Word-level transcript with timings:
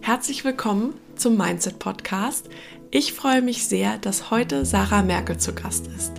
Herzlich 0.00 0.44
willkommen 0.44 0.94
zum 1.16 1.36
Mindset 1.36 1.80
Podcast. 1.80 2.48
Ich 2.90 3.12
freue 3.12 3.42
mich 3.42 3.66
sehr, 3.66 3.98
dass 3.98 4.30
heute 4.30 4.64
Sarah 4.64 5.02
Merkel 5.02 5.38
zu 5.38 5.52
Gast 5.52 5.88
ist. 5.88 6.12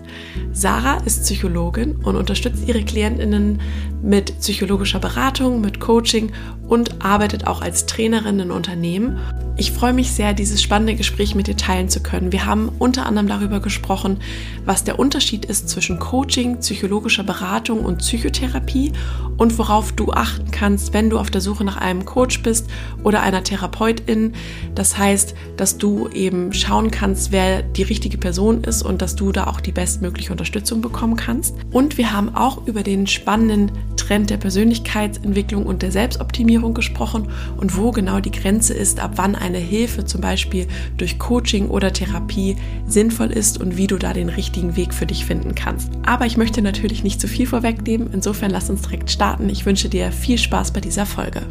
Sarah 0.52 1.02
ist 1.04 1.22
Psychologin 1.22 1.96
und 1.96 2.14
unterstützt 2.14 2.68
ihre 2.68 2.84
Klientinnen 2.84 3.60
mit 4.02 4.38
psychologischer 4.38 5.00
Beratung, 5.00 5.60
mit 5.60 5.80
Coaching 5.80 6.30
und 6.70 7.04
arbeitet 7.04 7.48
auch 7.48 7.60
als 7.60 7.84
Trainerin 7.86 8.38
in 8.38 8.50
Unternehmen. 8.52 9.18
Ich 9.56 9.72
freue 9.72 9.92
mich 9.92 10.12
sehr, 10.12 10.32
dieses 10.32 10.62
spannende 10.62 10.94
Gespräch 10.94 11.34
mit 11.34 11.46
dir 11.46 11.56
teilen 11.56 11.90
zu 11.90 12.00
können. 12.00 12.32
Wir 12.32 12.46
haben 12.46 12.70
unter 12.78 13.04
anderem 13.04 13.26
darüber 13.28 13.60
gesprochen, 13.60 14.18
was 14.64 14.84
der 14.84 14.98
Unterschied 14.98 15.44
ist 15.44 15.68
zwischen 15.68 15.98
Coaching, 15.98 16.60
psychologischer 16.60 17.24
Beratung 17.24 17.84
und 17.84 17.98
Psychotherapie 17.98 18.92
und 19.36 19.58
worauf 19.58 19.92
du 19.92 20.12
achten 20.12 20.50
kannst, 20.50 20.94
wenn 20.94 21.10
du 21.10 21.18
auf 21.18 21.30
der 21.30 21.40
Suche 21.42 21.64
nach 21.64 21.76
einem 21.76 22.06
Coach 22.06 22.42
bist 22.42 22.70
oder 23.02 23.20
einer 23.20 23.42
Therapeutin. 23.42 24.32
Das 24.74 24.96
heißt, 24.96 25.34
dass 25.58 25.76
du 25.76 26.08
eben 26.08 26.52
schauen 26.54 26.90
kannst, 26.90 27.32
wer 27.32 27.62
die 27.62 27.82
richtige 27.82 28.16
Person 28.16 28.62
ist 28.64 28.82
und 28.82 29.02
dass 29.02 29.16
du 29.16 29.32
da 29.32 29.46
auch 29.46 29.60
die 29.60 29.72
bestmögliche 29.72 30.32
Unterstützung 30.32 30.80
bekommen 30.80 31.16
kannst. 31.16 31.54
Und 31.70 31.98
wir 31.98 32.12
haben 32.12 32.34
auch 32.34 32.66
über 32.66 32.82
den 32.82 33.06
spannenden 33.06 33.72
Trend 33.96 34.30
der 34.30 34.38
Persönlichkeitsentwicklung 34.38 35.66
und 35.66 35.82
der 35.82 35.92
Selbstoptimierung 35.92 36.59
gesprochen 36.68 37.28
und 37.56 37.76
wo 37.76 37.90
genau 37.90 38.20
die 38.20 38.30
Grenze 38.30 38.74
ist, 38.74 39.00
ab 39.00 39.12
wann 39.16 39.34
eine 39.34 39.58
Hilfe 39.58 40.04
zum 40.04 40.20
Beispiel 40.20 40.68
durch 40.98 41.18
Coaching 41.18 41.68
oder 41.68 41.92
Therapie 41.92 42.56
sinnvoll 42.86 43.30
ist 43.30 43.58
und 43.58 43.76
wie 43.76 43.86
du 43.86 43.96
da 43.96 44.12
den 44.12 44.28
richtigen 44.28 44.76
Weg 44.76 44.92
für 44.92 45.06
dich 45.06 45.24
finden 45.24 45.54
kannst. 45.54 45.90
Aber 46.04 46.26
ich 46.26 46.36
möchte 46.36 46.62
natürlich 46.62 47.02
nicht 47.02 47.20
zu 47.20 47.28
viel 47.28 47.46
vorwegnehmen, 47.46 48.10
insofern 48.12 48.50
lass 48.50 48.70
uns 48.70 48.82
direkt 48.82 49.10
starten. 49.10 49.48
Ich 49.48 49.64
wünsche 49.64 49.88
dir 49.88 50.12
viel 50.12 50.38
Spaß 50.38 50.72
bei 50.72 50.80
dieser 50.80 51.06
Folge. 51.06 51.42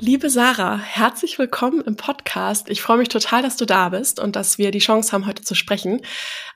Liebe 0.00 0.30
Sarah, 0.30 0.78
herzlich 0.78 1.40
willkommen 1.40 1.80
im 1.80 1.96
Podcast. 1.96 2.68
Ich 2.68 2.82
freue 2.82 2.98
mich 2.98 3.08
total, 3.08 3.42
dass 3.42 3.56
du 3.56 3.64
da 3.64 3.88
bist 3.88 4.20
und 4.20 4.36
dass 4.36 4.56
wir 4.56 4.70
die 4.70 4.78
Chance 4.78 5.10
haben, 5.10 5.26
heute 5.26 5.42
zu 5.42 5.56
sprechen. 5.56 6.02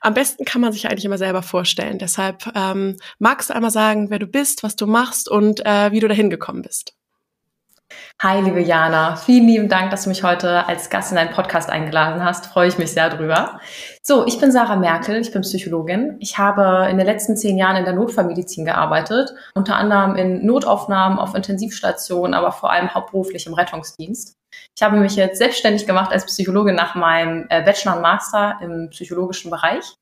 Am 0.00 0.14
besten 0.14 0.44
kann 0.44 0.60
man 0.60 0.72
sich 0.72 0.86
eigentlich 0.86 1.04
immer 1.04 1.18
selber 1.18 1.42
vorstellen. 1.42 1.98
Deshalb 1.98 2.52
ähm, 2.54 2.98
magst 3.18 3.50
du 3.50 3.54
einmal 3.54 3.72
sagen, 3.72 4.10
wer 4.10 4.20
du 4.20 4.28
bist, 4.28 4.62
was 4.62 4.76
du 4.76 4.86
machst 4.86 5.28
und 5.28 5.66
äh, 5.66 5.90
wie 5.90 5.98
du 5.98 6.06
dahin 6.06 6.30
gekommen 6.30 6.62
bist. 6.62 6.94
Hi, 8.22 8.40
liebe 8.40 8.60
Jana. 8.60 9.16
Vielen 9.16 9.48
lieben 9.48 9.68
Dank, 9.68 9.90
dass 9.90 10.04
du 10.04 10.08
mich 10.08 10.22
heute 10.22 10.68
als 10.68 10.90
Gast 10.90 11.10
in 11.10 11.16
deinen 11.16 11.32
Podcast 11.32 11.68
eingeladen 11.70 12.24
hast. 12.24 12.46
Freue 12.46 12.68
ich 12.68 12.78
mich 12.78 12.92
sehr 12.92 13.10
drüber. 13.10 13.58
So, 14.00 14.26
ich 14.26 14.38
bin 14.38 14.52
Sarah 14.52 14.76
Merkel, 14.76 15.16
ich 15.16 15.32
bin 15.32 15.42
Psychologin. 15.42 16.18
Ich 16.20 16.38
habe 16.38 16.88
in 16.88 16.98
den 16.98 17.06
letzten 17.06 17.36
zehn 17.36 17.58
Jahren 17.58 17.74
in 17.74 17.84
der 17.84 17.94
Notfallmedizin 17.94 18.64
gearbeitet, 18.64 19.34
unter 19.54 19.74
anderem 19.74 20.14
in 20.14 20.46
Notaufnahmen, 20.46 21.18
auf 21.18 21.34
Intensivstationen, 21.34 22.34
aber 22.34 22.52
vor 22.52 22.70
allem 22.70 22.94
hauptberuflich 22.94 23.46
im 23.46 23.54
Rettungsdienst. 23.54 24.36
Ich 24.76 24.82
habe 24.82 24.98
mich 24.98 25.16
jetzt 25.16 25.38
selbstständig 25.38 25.86
gemacht 25.86 26.12
als 26.12 26.24
Psychologin 26.26 26.76
nach 26.76 26.94
meinem 26.94 27.46
äh, 27.48 27.62
Bachelor 27.62 27.96
und 27.96 28.02
Master 28.02 28.58
im 28.62 28.90
psychologischen 28.90 29.50
Bereich. 29.50 29.96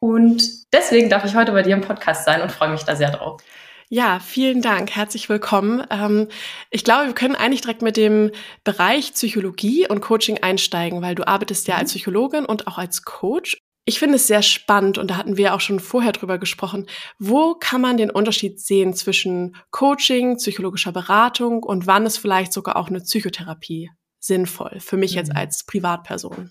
Und 0.00 0.72
deswegen 0.72 1.08
darf 1.08 1.24
ich 1.24 1.36
heute 1.36 1.52
bei 1.52 1.62
dir 1.62 1.74
im 1.74 1.80
Podcast 1.80 2.24
sein 2.24 2.42
und 2.42 2.50
freue 2.50 2.70
mich 2.70 2.82
da 2.82 2.96
sehr 2.96 3.12
drauf. 3.12 3.40
Ja, 3.94 4.20
vielen 4.20 4.62
Dank. 4.62 4.90
Herzlich 4.92 5.28
willkommen. 5.28 5.86
Ähm, 5.90 6.28
ich 6.70 6.82
glaube, 6.82 7.08
wir 7.08 7.14
können 7.14 7.36
eigentlich 7.36 7.60
direkt 7.60 7.82
mit 7.82 7.98
dem 7.98 8.30
Bereich 8.64 9.12
Psychologie 9.12 9.86
und 9.86 10.00
Coaching 10.00 10.38
einsteigen, 10.38 11.02
weil 11.02 11.14
du 11.14 11.28
arbeitest 11.28 11.68
ja 11.68 11.76
als 11.76 11.92
mhm. 11.92 11.98
Psychologin 11.98 12.46
und 12.46 12.66
auch 12.68 12.78
als 12.78 13.02
Coach. 13.02 13.58
Ich 13.84 13.98
finde 13.98 14.14
es 14.16 14.26
sehr 14.26 14.40
spannend 14.40 14.96
und 14.96 15.10
da 15.10 15.18
hatten 15.18 15.36
wir 15.36 15.52
auch 15.52 15.60
schon 15.60 15.78
vorher 15.78 16.12
drüber 16.12 16.38
gesprochen. 16.38 16.86
Wo 17.18 17.54
kann 17.54 17.82
man 17.82 17.98
den 17.98 18.10
Unterschied 18.10 18.62
sehen 18.62 18.94
zwischen 18.94 19.56
Coaching, 19.70 20.38
psychologischer 20.38 20.92
Beratung 20.92 21.62
und 21.62 21.86
wann 21.86 22.06
ist 22.06 22.16
vielleicht 22.16 22.54
sogar 22.54 22.76
auch 22.76 22.88
eine 22.88 23.00
Psychotherapie 23.00 23.90
sinnvoll 24.18 24.80
für 24.80 24.96
mich 24.96 25.12
jetzt 25.12 25.32
mhm. 25.32 25.36
als 25.36 25.66
Privatperson? 25.66 26.50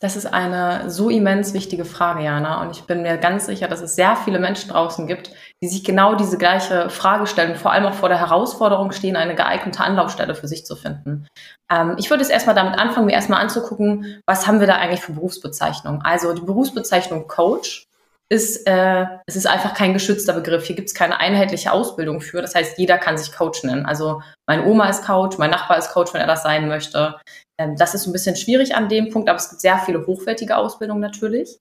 Das 0.00 0.14
ist 0.14 0.26
eine 0.26 0.88
so 0.90 1.10
immens 1.10 1.54
wichtige 1.54 1.84
Frage, 1.84 2.22
Jana. 2.22 2.62
Und 2.62 2.70
ich 2.70 2.84
bin 2.84 3.02
mir 3.02 3.18
ganz 3.18 3.46
sicher, 3.46 3.66
dass 3.66 3.80
es 3.80 3.96
sehr 3.96 4.14
viele 4.14 4.38
Menschen 4.38 4.70
draußen 4.70 5.08
gibt, 5.08 5.32
die 5.60 5.66
sich 5.66 5.82
genau 5.82 6.14
diese 6.14 6.38
gleiche 6.38 6.88
Frage 6.88 7.26
stellen, 7.26 7.56
vor 7.56 7.72
allem 7.72 7.86
auch 7.86 7.94
vor 7.94 8.08
der 8.08 8.20
Herausforderung 8.20 8.92
stehen, 8.92 9.16
eine 9.16 9.34
geeignete 9.34 9.82
Anlaufstelle 9.82 10.36
für 10.36 10.46
sich 10.46 10.64
zu 10.64 10.76
finden. 10.76 11.26
Ähm, 11.68 11.96
ich 11.98 12.10
würde 12.10 12.22
es 12.22 12.30
erstmal 12.30 12.54
damit 12.54 12.78
anfangen, 12.78 13.06
mir 13.06 13.12
erstmal 13.12 13.40
anzugucken, 13.40 14.20
was 14.24 14.46
haben 14.46 14.60
wir 14.60 14.68
da 14.68 14.76
eigentlich 14.76 15.00
für 15.00 15.12
Berufsbezeichnungen. 15.12 16.02
Also 16.02 16.32
die 16.32 16.42
Berufsbezeichnung 16.42 17.26
Coach 17.26 17.88
ist, 18.30 18.68
äh, 18.68 19.06
es 19.26 19.34
ist 19.34 19.46
einfach 19.46 19.74
kein 19.74 19.94
geschützter 19.94 20.32
Begriff. 20.32 20.64
Hier 20.64 20.76
gibt 20.76 20.88
es 20.88 20.94
keine 20.94 21.18
einheitliche 21.18 21.72
Ausbildung 21.72 22.20
für. 22.20 22.40
Das 22.40 22.54
heißt, 22.54 22.78
jeder 22.78 22.98
kann 22.98 23.18
sich 23.18 23.32
Coach 23.32 23.64
nennen. 23.64 23.86
Also 23.86 24.22
meine 24.46 24.64
Oma 24.64 24.88
ist 24.88 25.04
Coach, 25.04 25.38
mein 25.38 25.50
Nachbar 25.50 25.78
ist 25.78 25.92
Coach, 25.92 26.12
wenn 26.14 26.20
er 26.20 26.26
das 26.26 26.42
sein 26.42 26.68
möchte. 26.68 27.16
Ähm, 27.58 27.76
das 27.76 27.94
ist 27.94 28.06
ein 28.06 28.12
bisschen 28.12 28.36
schwierig 28.36 28.74
an 28.74 28.88
dem 28.88 29.10
Punkt, 29.10 29.28
aber 29.28 29.38
es 29.38 29.50
gibt 29.50 29.60
sehr 29.60 29.78
viele 29.78 30.06
hochwertige 30.06 30.56
Ausbildungen 30.56 31.00
natürlich. 31.00 31.58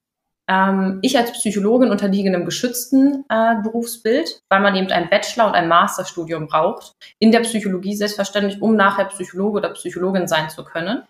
Ähm, 0.49 0.99
ich 1.01 1.17
als 1.17 1.33
Psychologin 1.33 1.91
unterliege 1.91 2.29
einem 2.29 2.45
geschützten 2.45 3.25
äh, 3.29 3.55
Berufsbild, 3.63 4.41
weil 4.49 4.61
man 4.61 4.75
eben 4.75 4.91
ein 4.91 5.09
Bachelor- 5.09 5.47
und 5.47 5.55
ein 5.55 5.67
Masterstudium 5.67 6.47
braucht. 6.47 6.93
In 7.19 7.31
der 7.31 7.41
Psychologie 7.41 7.95
selbstverständlich, 7.95 8.61
um 8.61 8.75
nachher 8.75 9.05
Psychologe 9.05 9.57
oder 9.57 9.69
Psychologin 9.71 10.27
sein 10.27 10.49
zu 10.49 10.63
können. 10.63 11.03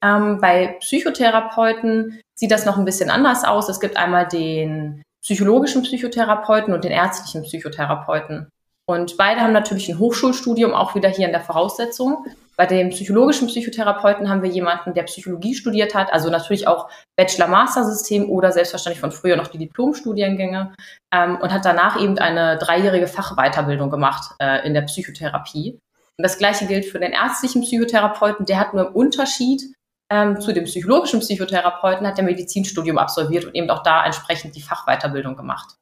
Ähm, 0.00 0.40
bei 0.40 0.78
Psychotherapeuten 0.80 2.20
sieht 2.34 2.50
das 2.50 2.64
noch 2.64 2.78
ein 2.78 2.84
bisschen 2.84 3.10
anders 3.10 3.44
aus. 3.44 3.68
Es 3.68 3.80
gibt 3.80 3.96
einmal 3.96 4.26
den 4.26 5.02
psychologischen 5.22 5.82
Psychotherapeuten 5.82 6.72
und 6.72 6.84
den 6.84 6.92
ärztlichen 6.92 7.42
Psychotherapeuten. 7.42 8.48
Und 8.86 9.18
beide 9.18 9.42
haben 9.42 9.52
natürlich 9.52 9.90
ein 9.90 9.98
Hochschulstudium, 9.98 10.72
auch 10.72 10.94
wieder 10.94 11.10
hier 11.10 11.26
in 11.26 11.32
der 11.32 11.42
Voraussetzung. 11.42 12.24
Bei 12.58 12.66
dem 12.66 12.90
psychologischen 12.90 13.46
Psychotherapeuten 13.46 14.28
haben 14.28 14.42
wir 14.42 14.50
jemanden, 14.50 14.92
der 14.92 15.04
Psychologie 15.04 15.54
studiert 15.54 15.94
hat, 15.94 16.12
also 16.12 16.28
natürlich 16.28 16.66
auch 16.66 16.90
Bachelor-Master-System 17.16 18.28
oder 18.28 18.50
selbstverständlich 18.50 19.00
von 19.00 19.12
früher 19.12 19.36
noch 19.36 19.46
die 19.46 19.58
Diplomstudiengänge 19.58 20.74
ähm, 21.14 21.38
und 21.40 21.52
hat 21.52 21.64
danach 21.64 22.00
eben 22.00 22.18
eine 22.18 22.58
dreijährige 22.58 23.06
Fachweiterbildung 23.06 23.90
gemacht 23.90 24.34
äh, 24.40 24.66
in 24.66 24.74
der 24.74 24.82
Psychotherapie. 24.82 25.78
Und 26.18 26.22
das 26.24 26.36
gleiche 26.36 26.66
gilt 26.66 26.86
für 26.86 26.98
den 26.98 27.12
ärztlichen 27.12 27.62
Psychotherapeuten, 27.62 28.44
der 28.44 28.58
hat 28.58 28.74
nur 28.74 28.88
im 28.88 28.92
Unterschied 28.92 29.62
ähm, 30.10 30.40
zu 30.40 30.52
dem 30.52 30.64
psychologischen 30.64 31.20
Psychotherapeuten, 31.20 32.04
hat 32.08 32.16
der 32.16 32.24
Medizinstudium 32.24 32.98
absolviert 32.98 33.44
und 33.44 33.54
eben 33.54 33.70
auch 33.70 33.84
da 33.84 34.04
entsprechend 34.04 34.56
die 34.56 34.62
Fachweiterbildung 34.62 35.36
gemacht. 35.36 35.76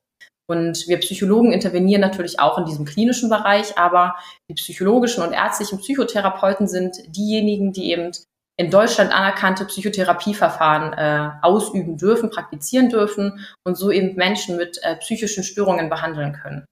Und 0.48 0.86
wir 0.86 0.98
Psychologen 0.98 1.52
intervenieren 1.52 2.00
natürlich 2.00 2.38
auch 2.38 2.58
in 2.58 2.64
diesem 2.64 2.84
klinischen 2.84 3.28
Bereich, 3.28 3.76
aber 3.78 4.14
die 4.48 4.54
psychologischen 4.54 5.24
und 5.24 5.32
ärztlichen 5.32 5.78
Psychotherapeuten 5.78 6.68
sind 6.68 6.96
diejenigen, 7.08 7.72
die 7.72 7.90
eben 7.90 8.12
in 8.56 8.70
Deutschland 8.70 9.12
anerkannte 9.12 9.66
Psychotherapieverfahren 9.66 10.92
äh, 10.94 11.30
ausüben 11.42 11.98
dürfen, 11.98 12.30
praktizieren 12.30 12.88
dürfen 12.88 13.46
und 13.64 13.76
so 13.76 13.90
eben 13.90 14.16
Menschen 14.16 14.56
mit 14.56 14.78
äh, 14.82 14.96
psychischen 14.96 15.44
Störungen 15.44 15.90
behandeln 15.90 16.32
können. 16.32 16.64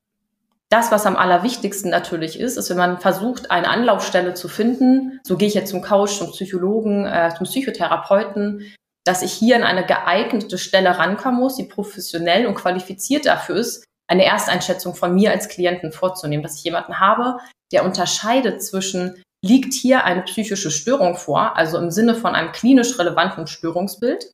Das, 0.70 0.90
was 0.90 1.04
am 1.04 1.16
allerwichtigsten 1.16 1.90
natürlich 1.90 2.40
ist, 2.40 2.56
ist, 2.56 2.70
wenn 2.70 2.78
man 2.78 2.98
versucht, 2.98 3.50
eine 3.50 3.68
Anlaufstelle 3.68 4.34
zu 4.34 4.48
finden, 4.48 5.20
so 5.24 5.36
gehe 5.36 5.46
ich 5.46 5.54
jetzt 5.54 5.70
zum 5.70 5.82
Coach, 5.82 6.16
zum 6.18 6.30
Psychologen, 6.30 7.06
äh, 7.06 7.32
zum 7.36 7.46
Psychotherapeuten, 7.46 8.62
dass 9.04 9.22
ich 9.22 9.32
hier 9.32 9.56
an 9.56 9.62
eine 9.62 9.84
geeignete 9.84 10.58
Stelle 10.58 10.98
rankommen 10.98 11.38
muss, 11.40 11.56
die 11.56 11.64
professionell 11.64 12.46
und 12.46 12.54
qualifiziert 12.54 13.26
dafür 13.26 13.56
ist, 13.56 13.84
eine 14.06 14.24
Ersteinschätzung 14.24 14.94
von 14.94 15.14
mir 15.14 15.30
als 15.30 15.48
Klienten 15.48 15.92
vorzunehmen, 15.92 16.42
dass 16.42 16.56
ich 16.56 16.64
jemanden 16.64 17.00
habe, 17.00 17.38
der 17.72 17.84
unterscheidet 17.84 18.62
zwischen, 18.62 19.22
liegt 19.44 19.74
hier 19.74 20.04
eine 20.04 20.22
psychische 20.22 20.70
Störung 20.70 21.16
vor, 21.16 21.56
also 21.56 21.78
im 21.78 21.90
Sinne 21.90 22.14
von 22.14 22.34
einem 22.34 22.52
klinisch 22.52 22.98
relevanten 22.98 23.46
Störungsbild, 23.46 24.30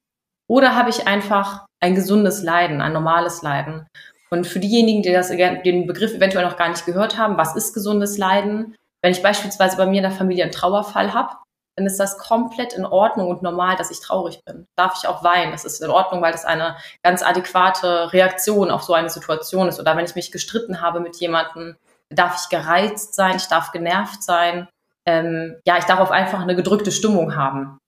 oder 0.49 0.75
habe 0.75 0.91
ich 0.91 1.07
einfach 1.07 1.67
ein 1.81 1.95
gesundes 1.95 2.43
Leiden, 2.43 2.81
ein 2.81 2.93
normales 2.93 3.43
Leiden. 3.43 3.87
Und 4.31 4.47
für 4.47 4.61
diejenigen, 4.61 5.03
die 5.03 5.13
das, 5.13 5.29
den 5.29 5.87
Begriff 5.87 6.15
eventuell 6.15 6.45
noch 6.45 6.57
gar 6.57 6.69
nicht 6.69 6.87
gehört 6.87 7.17
haben, 7.19 7.37
was 7.37 7.57
ist 7.57 7.75
gesundes 7.75 8.19
Leiden? 8.19 8.77
Wenn 9.03 9.13
ich 9.13 9.23
beispielsweise 9.23 9.77
bei 9.77 9.87
mir 9.87 9.99
in 9.99 10.09
der 10.09 10.13
Familie 10.13 10.45
einen 10.45 10.53
Trauerfall 10.53 11.15
habe, 11.15 11.37
dann 11.80 11.86
ist 11.86 11.98
das 11.98 12.18
komplett 12.18 12.74
in 12.74 12.84
Ordnung 12.84 13.28
und 13.28 13.41
normal, 13.41 13.74
dass 13.77 13.91
ich 13.91 14.00
traurig 14.00 14.44
bin. 14.44 14.66
Darf 14.77 14.98
ich 14.98 15.09
auch 15.09 15.24
weinen? 15.24 15.50
Das 15.50 15.65
ist 15.65 15.80
in 15.80 15.88
Ordnung, 15.88 16.21
weil 16.21 16.32
das 16.32 16.44
eine 16.44 16.77
ganz 17.03 17.22
adäquate 17.22 18.12
Reaktion 18.12 18.71
auf 18.71 18.82
so 18.82 18.92
eine 18.92 19.09
Situation 19.09 19.66
ist. 19.66 19.80
Oder 19.80 19.97
wenn 19.97 20.04
ich 20.04 20.15
mich 20.15 20.30
gestritten 20.30 20.82
habe 20.82 21.00
mit 21.00 21.16
jemandem, 21.16 21.77
darf 22.10 22.38
ich 22.42 22.50
gereizt 22.50 23.15
sein, 23.15 23.36
ich 23.36 23.47
darf 23.47 23.72
genervt 23.72 24.22
sein. 24.22 24.68
Ähm, 25.06 25.56
ja, 25.65 25.78
ich 25.78 25.84
darf 25.84 26.00
auf 26.00 26.10
einfach 26.10 26.42
eine 26.42 26.54
gedrückte 26.54 26.92
Stimmung 26.92 27.34
haben. 27.34 27.78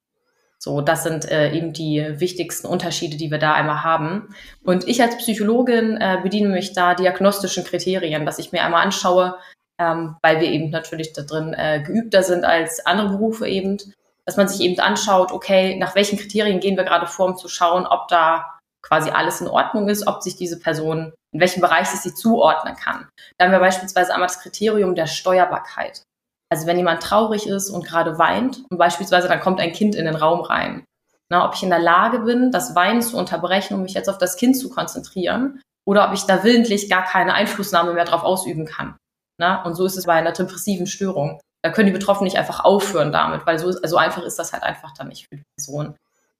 So, 0.57 0.81
das 0.81 1.03
sind 1.03 1.29
äh, 1.29 1.51
eben 1.51 1.71
die 1.71 2.03
wichtigsten 2.19 2.65
Unterschiede, 2.65 3.17
die 3.17 3.29
wir 3.29 3.37
da 3.37 3.53
einmal 3.53 3.83
haben. 3.83 4.33
Und 4.63 4.87
ich 4.87 5.03
als 5.03 5.17
Psychologin 5.17 5.97
äh, 5.97 6.17
bediene 6.23 6.49
mich 6.49 6.73
da 6.73 6.95
diagnostischen 6.95 7.63
Kriterien, 7.63 8.25
dass 8.25 8.39
ich 8.39 8.51
mir 8.51 8.63
einmal 8.63 8.83
anschaue, 8.83 9.37
ähm, 9.79 10.15
weil 10.21 10.39
wir 10.39 10.49
eben 10.49 10.69
natürlich 10.69 11.13
da 11.13 11.23
drin 11.23 11.53
äh, 11.53 11.81
geübter 11.85 12.23
sind 12.23 12.45
als 12.45 12.85
andere 12.85 13.09
Berufe 13.09 13.47
eben, 13.47 13.77
dass 14.25 14.37
man 14.37 14.47
sich 14.47 14.61
eben 14.61 14.79
anschaut, 14.79 15.31
okay, 15.31 15.77
nach 15.77 15.95
welchen 15.95 16.17
Kriterien 16.17 16.59
gehen 16.59 16.77
wir 16.77 16.83
gerade 16.83 17.07
vor, 17.07 17.27
um 17.27 17.37
zu 17.37 17.47
schauen, 17.47 17.85
ob 17.85 18.07
da 18.07 18.59
quasi 18.81 19.09
alles 19.09 19.41
in 19.41 19.47
Ordnung 19.47 19.87
ist, 19.89 20.07
ob 20.07 20.21
sich 20.21 20.35
diese 20.35 20.59
Person, 20.59 21.13
in 21.31 21.39
welchem 21.39 21.61
Bereich 21.61 21.87
sie 21.87 21.97
sich 21.97 22.15
zuordnen 22.15 22.75
kann. 22.75 23.07
Da 23.37 23.45
haben 23.45 23.51
wir 23.51 23.59
beispielsweise 23.59 24.13
einmal 24.13 24.27
das 24.27 24.39
Kriterium 24.39 24.95
der 24.95 25.07
Steuerbarkeit. 25.07 26.03
Also 26.51 26.67
wenn 26.67 26.77
jemand 26.77 27.01
traurig 27.01 27.47
ist 27.47 27.69
und 27.69 27.85
gerade 27.85 28.19
weint 28.19 28.63
und 28.69 28.77
beispielsweise 28.77 29.27
dann 29.27 29.39
kommt 29.39 29.59
ein 29.59 29.73
Kind 29.73 29.95
in 29.95 30.05
den 30.05 30.15
Raum 30.15 30.41
rein, 30.41 30.85
na, 31.29 31.47
ob 31.47 31.55
ich 31.55 31.63
in 31.63 31.69
der 31.69 31.79
Lage 31.79 32.19
bin, 32.19 32.51
das 32.51 32.75
Weinen 32.75 33.01
zu 33.01 33.17
unterbrechen, 33.17 33.73
um 33.73 33.81
mich 33.81 33.93
jetzt 33.93 34.09
auf 34.09 34.19
das 34.19 34.35
Kind 34.35 34.55
zu 34.55 34.69
konzentrieren 34.69 35.61
oder 35.85 36.07
ob 36.07 36.13
ich 36.13 36.23
da 36.23 36.43
willentlich 36.43 36.89
gar 36.89 37.03
keine 37.03 37.33
Einflussnahme 37.33 37.93
mehr 37.93 38.05
drauf 38.05 38.23
ausüben 38.23 38.65
kann. 38.65 38.95
Na? 39.43 39.61
Und 39.63 39.75
so 39.75 39.85
ist 39.85 39.97
es 39.97 40.05
bei 40.05 40.13
einer 40.13 40.31
depressiven 40.31 40.87
Störung. 40.87 41.41
Da 41.61 41.69
können 41.69 41.87
die 41.87 41.93
Betroffenen 41.93 42.25
nicht 42.25 42.37
einfach 42.37 42.63
aufhören 42.63 43.11
damit, 43.11 43.45
weil 43.45 43.59
so, 43.59 43.67
ist, 43.67 43.83
also 43.83 43.97
einfach 43.97 44.23
ist 44.23 44.39
das 44.39 44.53
halt 44.53 44.63
einfach 44.63 44.93
dann 44.93 45.09
nicht 45.09 45.27
für 45.27 45.35
die 45.35 45.43
Person. 45.57 45.95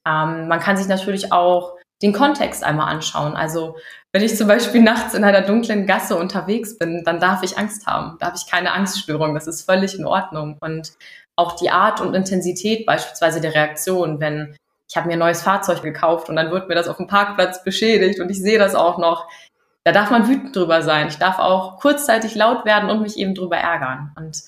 Ähm, 0.08 0.48
man 0.48 0.62
kann 0.62 0.78
sich 0.78 0.88
natürlich 0.88 1.34
auch 1.34 1.76
den 2.02 2.14
Kontext 2.14 2.64
einmal 2.64 2.88
anschauen. 2.88 3.36
Also 3.36 3.76
wenn 4.14 4.24
ich 4.24 4.38
zum 4.38 4.48
Beispiel 4.48 4.82
nachts 4.82 5.16
in 5.16 5.26
einer 5.26 5.42
dunklen 5.42 5.86
Gasse 5.86 6.16
unterwegs 6.16 6.78
bin, 6.78 7.04
dann 7.04 7.20
darf 7.20 7.44
ich 7.44 7.58
Angst 7.58 7.88
haben. 7.88 8.16
Da 8.20 8.28
habe 8.28 8.38
ich 8.38 8.50
keine 8.50 8.72
Angststörung. 8.72 9.34
Das 9.34 9.48
ist 9.48 9.64
völlig 9.64 10.00
in 10.00 10.06
Ordnung. 10.06 10.58
Und 10.62 10.94
auch 11.36 11.58
die 11.58 11.72
Art 11.72 12.00
und 12.00 12.14
Intensität 12.14 12.86
beispielsweise 12.86 13.42
der 13.42 13.54
Reaktion, 13.54 14.22
wenn 14.22 14.56
ich 14.90 14.96
habe 14.96 15.08
mir 15.08 15.14
ein 15.14 15.20
neues 15.20 15.42
Fahrzeug 15.42 15.82
gekauft 15.82 16.30
und 16.30 16.38
dann 16.38 16.52
wird 16.52 16.70
mir 16.70 16.76
das 16.76 16.88
auf 16.88 16.98
dem 16.98 17.08
Parkplatz 17.08 17.64
beschädigt 17.64 18.20
und 18.22 18.30
ich 18.30 18.40
sehe 18.40 18.60
das 18.60 18.76
auch 18.76 18.98
noch. 18.98 19.28
Da 19.86 19.92
darf 19.92 20.12
man 20.12 20.28
wütend 20.28 20.56
drüber 20.56 20.82
sein. 20.82 21.08
Ich 21.08 21.18
darf 21.18 21.40
auch 21.40 21.80
kurzzeitig 21.80 22.36
laut 22.36 22.66
werden 22.66 22.90
und 22.90 23.02
mich 23.02 23.18
eben 23.18 23.36
drüber 23.36 23.58
ärgern. 23.58 24.14
Und 24.16 24.48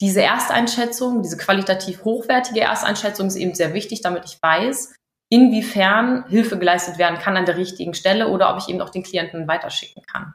diese 0.00 0.22
Ersteinschätzung, 0.22 1.22
diese 1.22 1.36
qualitativ 1.36 2.04
hochwertige 2.04 2.60
Ersteinschätzung 2.60 3.28
ist 3.28 3.36
eben 3.36 3.54
sehr 3.54 3.72
wichtig, 3.72 4.02
damit 4.02 4.24
ich 4.26 4.38
weiß, 4.42 4.94
inwiefern 5.32 6.26
Hilfe 6.28 6.58
geleistet 6.58 6.98
werden 6.98 7.18
kann 7.18 7.36
an 7.36 7.46
der 7.46 7.56
richtigen 7.56 7.94
Stelle 7.94 8.28
oder 8.28 8.52
ob 8.52 8.58
ich 8.60 8.68
eben 8.68 8.82
auch 8.82 8.90
den 8.90 9.02
Klienten 9.02 9.48
weiterschicken 9.48 10.02
kann. 10.02 10.34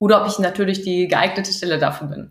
Oder 0.00 0.22
ob 0.22 0.28
ich 0.28 0.38
natürlich 0.38 0.82
die 0.82 1.08
geeignete 1.08 1.52
Stelle 1.52 1.78
dafür 1.78 2.06
bin. 2.06 2.30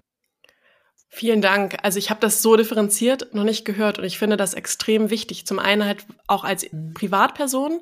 Vielen 1.17 1.41
Dank. 1.41 1.79
Also 1.81 1.97
ich 1.97 2.11
habe 2.11 2.19
das 2.19 2.43
so 2.43 2.55
differenziert 2.55 3.33
noch 3.33 3.43
nicht 3.43 3.65
gehört 3.65 3.97
und 3.97 4.03
ich 4.03 4.19
finde 4.19 4.37
das 4.37 4.53
extrem 4.53 5.09
wichtig. 5.09 5.47
Zum 5.47 5.57
einen 5.57 5.83
halt 5.83 6.05
auch 6.27 6.43
als 6.43 6.71
mhm. 6.71 6.93
Privatperson, 6.93 7.81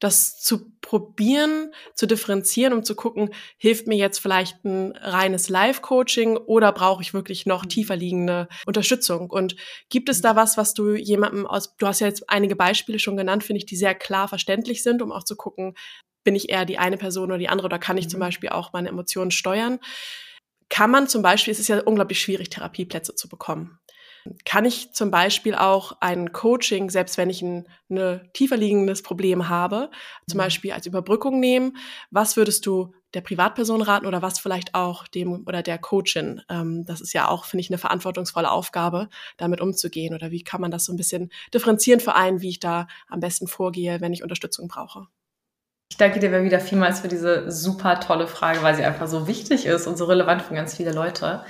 das 0.00 0.40
zu 0.40 0.72
probieren, 0.80 1.72
zu 1.94 2.06
differenzieren, 2.06 2.72
um 2.72 2.82
zu 2.82 2.96
gucken, 2.96 3.32
hilft 3.56 3.86
mir 3.86 3.94
jetzt 3.94 4.18
vielleicht 4.18 4.64
ein 4.64 4.96
reines 5.00 5.48
Live-Coaching 5.48 6.36
oder 6.36 6.72
brauche 6.72 7.02
ich 7.02 7.14
wirklich 7.14 7.46
noch 7.46 7.62
mhm. 7.62 7.68
tiefer 7.68 7.94
liegende 7.94 8.48
Unterstützung? 8.66 9.30
Und 9.30 9.54
gibt 9.88 10.08
es 10.08 10.20
da 10.20 10.32
mhm. 10.32 10.38
was, 10.38 10.56
was 10.56 10.74
du 10.74 10.96
jemandem 10.96 11.46
aus, 11.46 11.76
du 11.76 11.86
hast 11.86 12.00
ja 12.00 12.08
jetzt 12.08 12.28
einige 12.28 12.56
Beispiele 12.56 12.98
schon 12.98 13.16
genannt, 13.16 13.44
finde 13.44 13.58
ich, 13.58 13.66
die 13.66 13.76
sehr 13.76 13.94
klar 13.94 14.26
verständlich 14.26 14.82
sind, 14.82 15.02
um 15.02 15.12
auch 15.12 15.22
zu 15.22 15.36
gucken, 15.36 15.76
bin 16.24 16.34
ich 16.34 16.50
eher 16.50 16.64
die 16.64 16.78
eine 16.78 16.96
Person 16.96 17.26
oder 17.30 17.38
die 17.38 17.48
andere 17.48 17.66
oder 17.66 17.78
kann 17.78 17.96
ich 17.96 18.08
zum 18.08 18.18
Beispiel 18.18 18.48
auch 18.48 18.72
meine 18.72 18.88
Emotionen 18.88 19.30
steuern? 19.30 19.78
Kann 20.72 20.90
man 20.90 21.06
zum 21.06 21.20
Beispiel, 21.20 21.52
es 21.52 21.60
ist 21.60 21.68
ja 21.68 21.82
unglaublich 21.82 22.18
schwierig, 22.18 22.48
Therapieplätze 22.48 23.14
zu 23.14 23.28
bekommen. 23.28 23.78
Kann 24.46 24.64
ich 24.64 24.94
zum 24.94 25.10
Beispiel 25.10 25.54
auch 25.54 25.98
ein 26.00 26.32
Coaching, 26.32 26.88
selbst 26.88 27.18
wenn 27.18 27.28
ich 27.28 27.42
ein 27.42 27.68
ne, 27.88 28.22
tiefer 28.32 28.56
liegendes 28.56 29.02
Problem 29.02 29.50
habe, 29.50 29.90
zum 30.26 30.38
mhm. 30.38 30.44
Beispiel 30.44 30.72
als 30.72 30.86
Überbrückung 30.86 31.40
nehmen? 31.40 31.76
Was 32.10 32.38
würdest 32.38 32.64
du 32.64 32.94
der 33.12 33.20
Privatperson 33.20 33.82
raten 33.82 34.06
oder 34.06 34.22
was 34.22 34.38
vielleicht 34.38 34.74
auch 34.74 35.06
dem 35.08 35.44
oder 35.46 35.62
der 35.62 35.76
Coachin? 35.76 36.40
Ähm, 36.48 36.86
das 36.86 37.02
ist 37.02 37.12
ja 37.12 37.28
auch, 37.28 37.44
finde 37.44 37.60
ich, 37.60 37.68
eine 37.68 37.76
verantwortungsvolle 37.76 38.50
Aufgabe, 38.50 39.10
damit 39.36 39.60
umzugehen. 39.60 40.14
Oder 40.14 40.30
wie 40.30 40.42
kann 40.42 40.62
man 40.62 40.70
das 40.70 40.86
so 40.86 40.92
ein 40.94 40.96
bisschen 40.96 41.30
differenzieren 41.52 42.00
für 42.00 42.14
einen, 42.14 42.40
wie 42.40 42.48
ich 42.48 42.60
da 42.60 42.86
am 43.08 43.20
besten 43.20 43.46
vorgehe, 43.46 44.00
wenn 44.00 44.14
ich 44.14 44.22
Unterstützung 44.22 44.68
brauche? 44.68 45.06
Ich 45.92 45.98
danke 45.98 46.20
dir 46.20 46.42
wieder 46.42 46.58
vielmals 46.58 47.00
für 47.00 47.08
diese 47.08 47.50
super 47.50 48.00
tolle 48.00 48.26
Frage, 48.26 48.62
weil 48.62 48.74
sie 48.74 48.82
einfach 48.82 49.06
so 49.08 49.26
wichtig 49.26 49.66
ist 49.66 49.86
und 49.86 49.98
so 49.98 50.06
relevant 50.06 50.40
für 50.40 50.54
ganz 50.54 50.74
viele 50.74 50.90
Leute. 50.90 51.44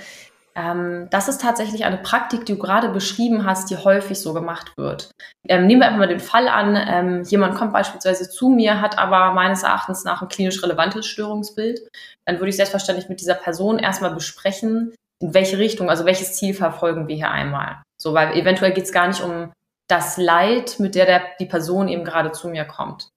Ähm, 0.53 1.07
das 1.11 1.29
ist 1.29 1.39
tatsächlich 1.39 1.85
eine 1.85 1.95
Praktik, 1.95 2.45
die 2.45 2.55
du 2.55 2.59
gerade 2.59 2.89
beschrieben 2.89 3.45
hast, 3.45 3.69
die 3.69 3.77
häufig 3.77 4.19
so 4.19 4.33
gemacht 4.33 4.73
wird. 4.75 5.11
Ähm, 5.47 5.65
nehmen 5.65 5.79
wir 5.79 5.85
einfach 5.85 5.99
mal 5.99 6.09
den 6.09 6.19
Fall 6.19 6.49
an, 6.49 6.75
ähm, 6.75 7.23
jemand 7.23 7.55
kommt 7.55 7.71
beispielsweise 7.71 8.29
zu 8.29 8.49
mir, 8.49 8.81
hat 8.81 8.97
aber 8.99 9.31
meines 9.31 9.63
Erachtens 9.63 10.03
nach 10.03 10.21
ein 10.21 10.27
klinisch 10.27 10.61
relevantes 10.61 11.05
Störungsbild. 11.05 11.79
Dann 12.25 12.39
würde 12.39 12.49
ich 12.49 12.57
selbstverständlich 12.57 13.07
mit 13.07 13.21
dieser 13.21 13.35
Person 13.35 13.79
erstmal 13.79 14.13
besprechen, 14.13 14.93
in 15.21 15.33
welche 15.33 15.57
Richtung, 15.57 15.89
also 15.89 16.03
welches 16.03 16.33
Ziel 16.33 16.53
verfolgen 16.53 17.07
wir 17.07 17.15
hier 17.15 17.31
einmal. 17.31 17.81
So, 17.97 18.13
weil 18.13 18.35
eventuell 18.35 18.73
geht 18.73 18.83
es 18.83 18.91
gar 18.91 19.07
nicht 19.07 19.23
um 19.23 19.53
das 19.87 20.17
Leid, 20.17 20.81
mit 20.81 20.95
der, 20.95 21.05
der 21.05 21.21
die 21.39 21.45
Person 21.45 21.87
eben 21.87 22.03
gerade 22.03 22.33
zu 22.33 22.49
mir 22.49 22.65
kommt. 22.65 23.12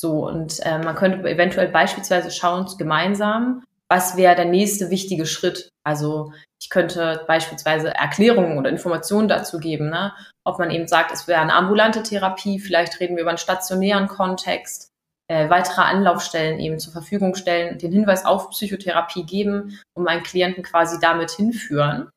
So, 0.00 0.28
und 0.28 0.60
äh, 0.64 0.78
man 0.78 0.94
könnte 0.94 1.28
eventuell 1.28 1.66
beispielsweise 1.66 2.30
schauen 2.30 2.68
gemeinsam, 2.78 3.64
was 3.88 4.16
wäre 4.16 4.36
der 4.36 4.44
nächste 4.44 4.90
wichtige 4.90 5.26
Schritt. 5.26 5.70
Also 5.82 6.32
ich 6.62 6.70
könnte 6.70 7.24
beispielsweise 7.26 7.92
Erklärungen 7.96 8.58
oder 8.58 8.70
Informationen 8.70 9.26
dazu 9.26 9.58
geben, 9.58 9.90
ne? 9.90 10.12
ob 10.44 10.60
man 10.60 10.70
eben 10.70 10.86
sagt, 10.86 11.10
es 11.10 11.26
wäre 11.26 11.40
eine 11.40 11.54
ambulante 11.54 12.04
Therapie, 12.04 12.60
vielleicht 12.60 13.00
reden 13.00 13.16
wir 13.16 13.22
über 13.22 13.30
einen 13.30 13.38
stationären 13.38 14.06
Kontext, 14.06 14.90
äh, 15.26 15.50
weitere 15.50 15.80
Anlaufstellen 15.80 16.60
eben 16.60 16.78
zur 16.78 16.92
Verfügung 16.92 17.34
stellen, 17.34 17.78
den 17.78 17.90
Hinweis 17.90 18.24
auf 18.24 18.50
Psychotherapie 18.50 19.24
geben 19.24 19.80
und 19.94 20.04
meinen 20.04 20.22
Klienten 20.22 20.62
quasi 20.62 21.00
damit 21.00 21.32
hinführen. 21.32 22.08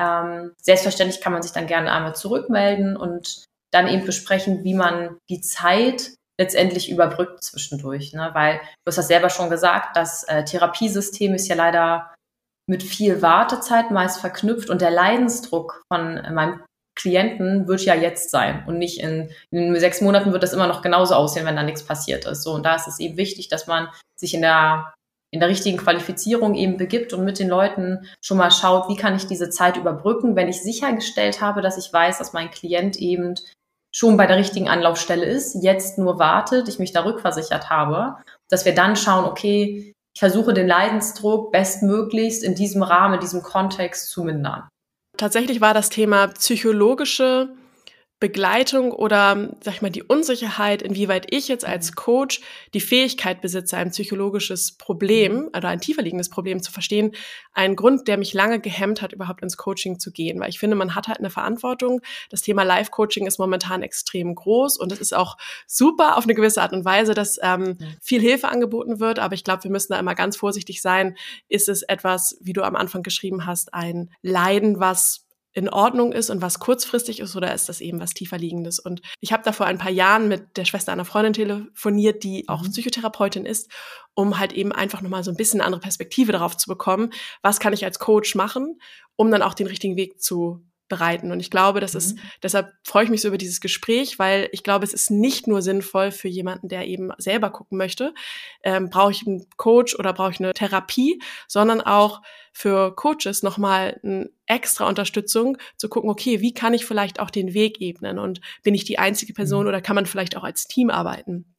Ähm, 0.00 0.54
selbstverständlich 0.60 1.20
kann 1.20 1.32
man 1.32 1.42
sich 1.42 1.52
dann 1.52 1.68
gerne 1.68 1.92
einmal 1.92 2.16
zurückmelden 2.16 2.96
und 2.96 3.44
dann 3.70 3.86
eben 3.86 4.06
besprechen, 4.06 4.64
wie 4.64 4.74
man 4.74 5.18
die 5.28 5.40
Zeit 5.40 6.17
letztendlich 6.40 6.90
überbrückt 6.90 7.42
zwischendurch. 7.42 8.12
Ne? 8.12 8.30
Weil 8.32 8.58
du 8.58 8.88
hast 8.88 8.98
das 8.98 9.08
selber 9.08 9.30
schon 9.30 9.50
gesagt, 9.50 9.96
das 9.96 10.24
äh, 10.24 10.44
Therapiesystem 10.44 11.34
ist 11.34 11.48
ja 11.48 11.56
leider 11.56 12.14
mit 12.68 12.82
viel 12.82 13.22
Wartezeit 13.22 13.90
meist 13.90 14.20
verknüpft 14.20 14.70
und 14.70 14.80
der 14.80 14.90
Leidensdruck 14.90 15.82
von 15.92 16.18
äh, 16.18 16.30
meinem 16.30 16.60
Klienten 16.96 17.68
wird 17.68 17.82
ja 17.82 17.94
jetzt 17.94 18.30
sein 18.30 18.64
und 18.66 18.78
nicht 18.78 19.00
in, 19.00 19.30
in 19.50 19.78
sechs 19.78 20.00
Monaten 20.00 20.32
wird 20.32 20.42
das 20.42 20.52
immer 20.52 20.66
noch 20.66 20.82
genauso 20.82 21.14
aussehen, 21.14 21.46
wenn 21.46 21.54
da 21.56 21.62
nichts 21.62 21.84
passiert 21.84 22.24
ist. 22.24 22.42
So, 22.42 22.52
und 22.52 22.66
da 22.66 22.74
ist 22.74 22.88
es 22.88 22.98
eben 22.98 23.16
wichtig, 23.16 23.48
dass 23.48 23.66
man 23.66 23.88
sich 24.16 24.34
in 24.34 24.42
der 24.42 24.92
in 25.30 25.40
der 25.40 25.50
richtigen 25.50 25.76
Qualifizierung 25.76 26.54
eben 26.54 26.78
begibt 26.78 27.12
und 27.12 27.24
mit 27.24 27.38
den 27.38 27.48
Leuten 27.48 28.08
schon 28.24 28.38
mal 28.38 28.50
schaut, 28.50 28.88
wie 28.88 28.96
kann 28.96 29.14
ich 29.14 29.26
diese 29.26 29.50
Zeit 29.50 29.76
überbrücken, 29.76 30.36
wenn 30.36 30.48
ich 30.48 30.62
sichergestellt 30.62 31.42
habe, 31.42 31.60
dass 31.60 31.76
ich 31.76 31.92
weiß, 31.92 32.16
dass 32.16 32.32
mein 32.32 32.50
Klient 32.50 32.96
eben 32.96 33.34
schon 33.90 34.16
bei 34.16 34.26
der 34.26 34.36
richtigen 34.36 34.68
Anlaufstelle 34.68 35.24
ist, 35.24 35.62
jetzt 35.62 35.98
nur 35.98 36.18
wartet, 36.18 36.68
ich 36.68 36.78
mich 36.78 36.92
da 36.92 37.04
rückversichert 37.04 37.70
habe, 37.70 38.16
dass 38.48 38.64
wir 38.64 38.74
dann 38.74 38.96
schauen, 38.96 39.24
okay, 39.24 39.94
ich 40.14 40.20
versuche 40.20 40.52
den 40.52 40.66
Leidensdruck 40.66 41.52
bestmöglichst 41.52 42.42
in 42.42 42.54
diesem 42.54 42.82
Rahmen, 42.82 43.14
in 43.14 43.20
diesem 43.20 43.42
Kontext 43.42 44.10
zu 44.10 44.24
mindern. 44.24 44.68
Tatsächlich 45.16 45.60
war 45.60 45.74
das 45.74 45.88
Thema 45.90 46.28
psychologische 46.28 47.50
Begleitung 48.20 48.90
oder, 48.90 49.54
sag 49.62 49.74
ich 49.74 49.82
mal, 49.82 49.90
die 49.90 50.02
Unsicherheit, 50.02 50.82
inwieweit 50.82 51.32
ich 51.32 51.46
jetzt 51.46 51.64
als 51.64 51.90
mhm. 51.90 51.94
Coach 51.94 52.40
die 52.74 52.80
Fähigkeit 52.80 53.40
besitze, 53.40 53.76
ein 53.76 53.90
psychologisches 53.90 54.76
Problem 54.76 55.34
mhm. 55.34 55.50
oder 55.56 55.68
ein 55.68 55.80
tiefer 55.80 56.02
liegendes 56.02 56.28
Problem 56.28 56.60
zu 56.60 56.72
verstehen, 56.72 57.12
ein 57.52 57.76
Grund, 57.76 58.08
der 58.08 58.18
mich 58.18 58.34
lange 58.34 58.58
gehemmt 58.58 59.02
hat, 59.02 59.12
überhaupt 59.12 59.42
ins 59.42 59.56
Coaching 59.56 60.00
zu 60.00 60.10
gehen. 60.10 60.40
Weil 60.40 60.48
ich 60.48 60.58
finde, 60.58 60.74
man 60.74 60.96
hat 60.96 61.06
halt 61.06 61.18
eine 61.18 61.30
Verantwortung. 61.30 62.00
Das 62.28 62.42
Thema 62.42 62.64
Live-Coaching 62.64 63.26
ist 63.26 63.38
momentan 63.38 63.82
extrem 63.82 64.34
groß 64.34 64.78
und 64.78 64.90
es 64.90 65.00
ist 65.00 65.14
auch 65.14 65.36
super 65.68 66.16
auf 66.16 66.24
eine 66.24 66.34
gewisse 66.34 66.60
Art 66.60 66.72
und 66.72 66.84
Weise, 66.84 67.14
dass 67.14 67.38
ähm, 67.40 67.78
viel 68.00 68.20
Hilfe 68.20 68.48
angeboten 68.48 68.98
wird. 68.98 69.20
Aber 69.20 69.34
ich 69.34 69.44
glaube, 69.44 69.62
wir 69.62 69.70
müssen 69.70 69.92
da 69.92 69.98
immer 69.98 70.16
ganz 70.16 70.36
vorsichtig 70.36 70.82
sein. 70.82 71.16
Ist 71.48 71.68
es 71.68 71.82
etwas, 71.82 72.36
wie 72.40 72.52
du 72.52 72.62
am 72.62 72.74
Anfang 72.74 73.04
geschrieben 73.04 73.46
hast, 73.46 73.74
ein 73.74 74.10
Leiden, 74.22 74.80
was 74.80 75.27
in 75.58 75.68
Ordnung 75.68 76.12
ist 76.12 76.30
und 76.30 76.40
was 76.40 76.60
kurzfristig 76.60 77.20
ist 77.20 77.34
oder 77.36 77.52
ist 77.52 77.68
das 77.68 77.80
eben 77.80 78.00
was 78.00 78.14
tiefer 78.14 78.38
liegendes? 78.38 78.78
Und 78.78 79.02
ich 79.20 79.32
habe 79.32 79.42
da 79.42 79.52
vor 79.52 79.66
ein 79.66 79.78
paar 79.78 79.90
Jahren 79.90 80.28
mit 80.28 80.56
der 80.56 80.64
Schwester 80.64 80.92
einer 80.92 81.04
Freundin 81.04 81.32
telefoniert, 81.32 82.22
die 82.22 82.48
auch 82.48 82.62
mhm. 82.62 82.70
Psychotherapeutin 82.70 83.44
ist, 83.44 83.70
um 84.14 84.38
halt 84.38 84.52
eben 84.52 84.72
einfach 84.72 85.02
nochmal 85.02 85.24
so 85.24 85.30
ein 85.30 85.36
bisschen 85.36 85.60
andere 85.60 85.80
Perspektive 85.80 86.32
darauf 86.32 86.56
zu 86.56 86.68
bekommen, 86.68 87.10
was 87.42 87.60
kann 87.60 87.72
ich 87.72 87.84
als 87.84 87.98
Coach 87.98 88.34
machen, 88.34 88.80
um 89.16 89.30
dann 89.30 89.42
auch 89.42 89.54
den 89.54 89.66
richtigen 89.66 89.96
Weg 89.96 90.22
zu 90.22 90.64
bereiten. 90.88 91.32
Und 91.32 91.40
ich 91.40 91.50
glaube, 91.50 91.80
das 91.80 91.94
mhm. 91.94 91.98
ist, 91.98 92.18
deshalb 92.42 92.72
freue 92.82 93.04
ich 93.04 93.10
mich 93.10 93.20
so 93.20 93.28
über 93.28 93.38
dieses 93.38 93.60
Gespräch, 93.60 94.18
weil 94.18 94.48
ich 94.52 94.62
glaube, 94.62 94.84
es 94.84 94.92
ist 94.92 95.10
nicht 95.10 95.46
nur 95.46 95.62
sinnvoll 95.62 96.10
für 96.10 96.28
jemanden, 96.28 96.68
der 96.68 96.86
eben 96.86 97.10
selber 97.18 97.50
gucken 97.50 97.78
möchte, 97.78 98.14
ähm, 98.62 98.90
brauche 98.90 99.12
ich 99.12 99.26
einen 99.26 99.46
Coach 99.56 99.98
oder 99.98 100.12
brauche 100.12 100.32
ich 100.32 100.40
eine 100.40 100.54
Therapie, 100.54 101.20
sondern 101.46 101.80
auch 101.80 102.22
für 102.52 102.94
Coaches 102.94 103.42
nochmal 103.42 104.00
eine 104.02 104.30
extra 104.46 104.88
Unterstützung 104.88 105.58
zu 105.76 105.88
gucken, 105.88 106.10
okay, 106.10 106.40
wie 106.40 106.54
kann 106.54 106.74
ich 106.74 106.84
vielleicht 106.84 107.20
auch 107.20 107.30
den 107.30 107.54
Weg 107.54 107.80
ebnen 107.80 108.18
und 108.18 108.40
bin 108.62 108.74
ich 108.74 108.84
die 108.84 108.98
einzige 108.98 109.32
Person 109.32 109.62
mhm. 109.62 109.68
oder 109.68 109.80
kann 109.80 109.94
man 109.94 110.06
vielleicht 110.06 110.36
auch 110.36 110.44
als 110.44 110.66
Team 110.66 110.90
arbeiten? 110.90 111.54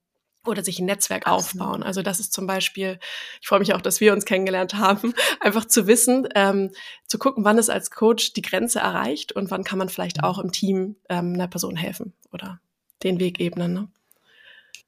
Oder 0.46 0.64
sich 0.64 0.80
ein 0.80 0.86
Netzwerk 0.86 1.28
aufbauen. 1.28 1.84
Also 1.84 2.02
das 2.02 2.20
ist 2.20 2.34
zum 2.34 2.48
Beispiel, 2.48 3.00
ich 3.42 3.48
freue 3.48 3.60
mich 3.60 3.74
auch, 3.74 3.82
dass 3.82 4.00
wir 4.00 4.14
uns 4.14 4.26
kennengelernt 4.26 4.76
haben, 4.76 5.14
einfach 5.40 5.66
zu 5.66 5.88
wissen, 5.88 6.28
ähm, 6.36 6.72
zu 7.08 7.20
gucken, 7.20 7.44
wann 7.44 7.58
ist 7.58 7.70
als 7.70 7.92
Coach 7.92 8.34
die 8.34 8.42
Grenze 8.42 8.80
erreicht 8.80 9.32
und 9.32 9.52
wann 9.52 9.64
kann 9.64 9.80
man 9.80 9.90
vielleicht 9.90 10.18
mhm. 10.18 10.24
auch 10.24 10.40
im 10.40 10.52
Team 10.52 10.96
ähm, 11.10 11.34
einer 11.34 11.48
Person 11.48 11.76
helfen 11.76 12.14
oder 12.32 12.60
den 13.04 13.20
Weg 13.20 13.40
ebnen. 13.40 13.74
Ne? 13.74 13.88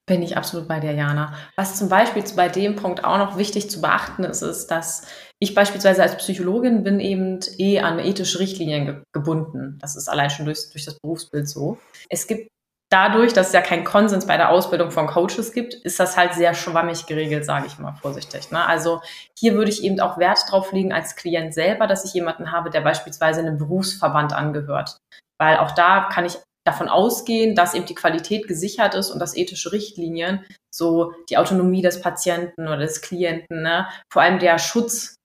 Bin 0.05 0.23
ich 0.23 0.35
absolut 0.35 0.67
bei 0.67 0.79
dir, 0.79 0.93
Jana. 0.93 1.33
Was 1.55 1.77
zum 1.77 1.87
Beispiel 1.87 2.23
bei 2.35 2.49
dem 2.49 2.75
Punkt 2.75 3.03
auch 3.03 3.17
noch 3.17 3.37
wichtig 3.37 3.69
zu 3.69 3.81
beachten 3.81 4.23
ist, 4.23 4.41
ist, 4.41 4.67
dass 4.67 5.07
ich 5.39 5.55
beispielsweise 5.55 6.03
als 6.03 6.17
Psychologin 6.17 6.83
bin 6.83 6.99
eben 6.99 7.39
eh 7.57 7.79
an 7.79 7.97
ethische 7.97 8.39
Richtlinien 8.39 8.85
ge 8.85 8.95
gebunden. 9.11 9.77
Das 9.79 9.95
ist 9.95 10.07
allein 10.07 10.29
schon 10.29 10.45
durch, 10.45 10.69
durch 10.71 10.85
das 10.85 10.99
Berufsbild 10.99 11.47
so. 11.47 11.77
Es 12.09 12.27
gibt 12.27 12.50
dadurch, 12.91 13.33
dass 13.33 13.47
es 13.47 13.53
ja 13.53 13.61
keinen 13.61 13.85
Konsens 13.85 14.27
bei 14.27 14.37
der 14.37 14.49
Ausbildung 14.49 14.91
von 14.91 15.07
Coaches 15.07 15.53
gibt, 15.53 15.73
ist 15.73 15.99
das 15.99 16.17
halt 16.17 16.33
sehr 16.33 16.53
schwammig 16.53 17.05
geregelt, 17.07 17.45
sage 17.45 17.65
ich 17.67 17.79
mal 17.79 17.93
vorsichtig. 17.93 18.51
Ne? 18.51 18.63
Also 18.63 19.01
hier 19.39 19.53
würde 19.53 19.71
ich 19.71 19.83
eben 19.83 19.99
auch 19.99 20.17
Wert 20.17 20.39
drauf 20.49 20.71
legen 20.71 20.93
als 20.93 21.15
Klient 21.15 21.53
selber, 21.53 21.87
dass 21.87 22.05
ich 22.05 22.13
jemanden 22.13 22.51
habe, 22.51 22.69
der 22.69 22.81
beispielsweise 22.81 23.39
einem 23.39 23.57
Berufsverband 23.57 24.33
angehört. 24.33 24.97
Weil 25.39 25.57
auch 25.57 25.71
da 25.71 26.09
kann 26.11 26.25
ich 26.25 26.37
davon 26.65 26.89
ausgehen, 26.89 27.55
dass 27.55 27.73
eben 27.73 27.85
die 27.85 27.95
Qualität 27.95 28.47
gesichert 28.47 28.93
ist 28.93 29.09
und 29.09 29.19
dass 29.19 29.35
ethische 29.35 29.71
Richtlinien, 29.71 30.45
so 30.69 31.13
die 31.29 31.37
Autonomie 31.37 31.81
des 31.81 32.01
Patienten 32.01 32.67
oder 32.67 32.77
des 32.77 33.01
Klienten, 33.01 33.63
ne, 33.63 33.87
vor 34.11 34.21
allem 34.21 34.37
der 34.37 34.59
Schutz, 34.59 35.15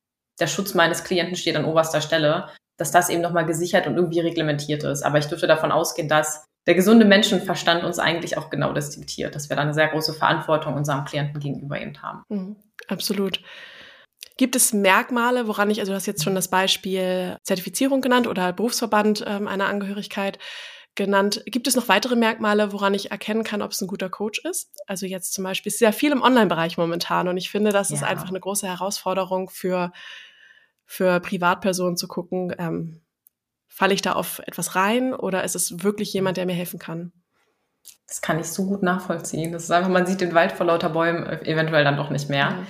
der 0.40 0.46
Schutz 0.46 0.72
meines 0.74 1.04
Klienten 1.04 1.36
steht 1.36 1.56
an 1.56 1.64
oberster 1.64 2.00
Stelle, 2.00 2.48
dass 2.78 2.90
das 2.90 3.08
eben 3.08 3.22
nochmal 3.22 3.44
gesichert 3.44 3.86
und 3.86 3.96
irgendwie 3.96 4.20
reglementiert 4.20 4.84
ist. 4.84 5.02
Aber 5.02 5.18
ich 5.18 5.26
dürfte 5.26 5.46
davon 5.46 5.72
ausgehen, 5.72 6.08
dass 6.08 6.44
der 6.66 6.74
gesunde 6.74 7.04
Menschenverstand 7.04 7.84
uns 7.84 7.98
eigentlich 7.98 8.36
auch 8.36 8.50
genau 8.50 8.72
das 8.72 8.90
diktiert, 8.90 9.34
dass 9.34 9.48
wir 9.48 9.56
da 9.56 9.62
eine 9.62 9.74
sehr 9.74 9.88
große 9.88 10.14
Verantwortung 10.14 10.74
unserem 10.74 11.04
Klienten 11.04 11.40
gegenüber 11.40 11.80
eben 11.80 12.00
haben. 12.02 12.22
Mhm, 12.28 12.56
absolut. 12.88 13.40
Gibt 14.36 14.56
es 14.56 14.72
Merkmale, 14.72 15.48
woran 15.48 15.70
ich, 15.70 15.80
also 15.80 15.92
du 15.92 15.96
hast 15.96 16.06
jetzt 16.06 16.24
schon 16.24 16.34
das 16.34 16.48
Beispiel 16.48 17.38
Zertifizierung 17.42 18.00
genannt 18.00 18.26
oder 18.26 18.52
Berufsverband 18.52 19.24
ähm, 19.26 19.48
einer 19.48 19.66
Angehörigkeit 19.66 20.38
genannt. 20.94 21.42
Gibt 21.46 21.68
es 21.68 21.76
noch 21.76 21.88
weitere 21.88 22.16
Merkmale, 22.16 22.72
woran 22.72 22.94
ich 22.94 23.10
erkennen 23.10 23.44
kann, 23.44 23.62
ob 23.62 23.70
es 23.70 23.80
ein 23.80 23.86
guter 23.86 24.10
Coach 24.10 24.40
ist? 24.44 24.70
Also 24.86 25.06
jetzt 25.06 25.32
zum 25.32 25.44
Beispiel 25.44 25.70
ist 25.70 25.78
sehr 25.78 25.92
viel 25.92 26.10
im 26.10 26.22
Online-Bereich 26.22 26.76
momentan 26.76 27.28
und 27.28 27.36
ich 27.36 27.50
finde, 27.50 27.70
das 27.70 27.90
ja. 27.90 27.96
ist 27.96 28.02
einfach 28.02 28.28
eine 28.28 28.40
große 28.40 28.66
Herausforderung 28.66 29.48
für, 29.48 29.92
für 30.84 31.20
Privatpersonen 31.20 31.96
zu 31.96 32.08
gucken, 32.08 32.54
ähm, 32.58 33.02
falle 33.76 33.92
ich 33.92 34.00
da 34.00 34.12
auf 34.12 34.40
etwas 34.46 34.74
rein 34.74 35.12
oder 35.12 35.44
ist 35.44 35.54
es 35.54 35.82
wirklich 35.82 36.12
jemand, 36.14 36.38
der 36.38 36.46
mir 36.46 36.54
helfen 36.54 36.78
kann? 36.78 37.12
Das 38.08 38.22
kann 38.22 38.38
ich 38.38 38.46
so 38.46 38.64
gut 38.64 38.82
nachvollziehen. 38.82 39.52
Das 39.52 39.64
ist 39.64 39.70
einfach, 39.70 39.90
man 39.90 40.06
sieht 40.06 40.22
den 40.22 40.34
Wald 40.34 40.52
vor 40.52 40.66
lauter 40.66 40.88
Bäumen 40.88 41.26
eventuell 41.44 41.84
dann 41.84 41.96
doch 41.96 42.08
nicht 42.08 42.30
mehr. 42.30 42.52
Mhm. 42.52 42.66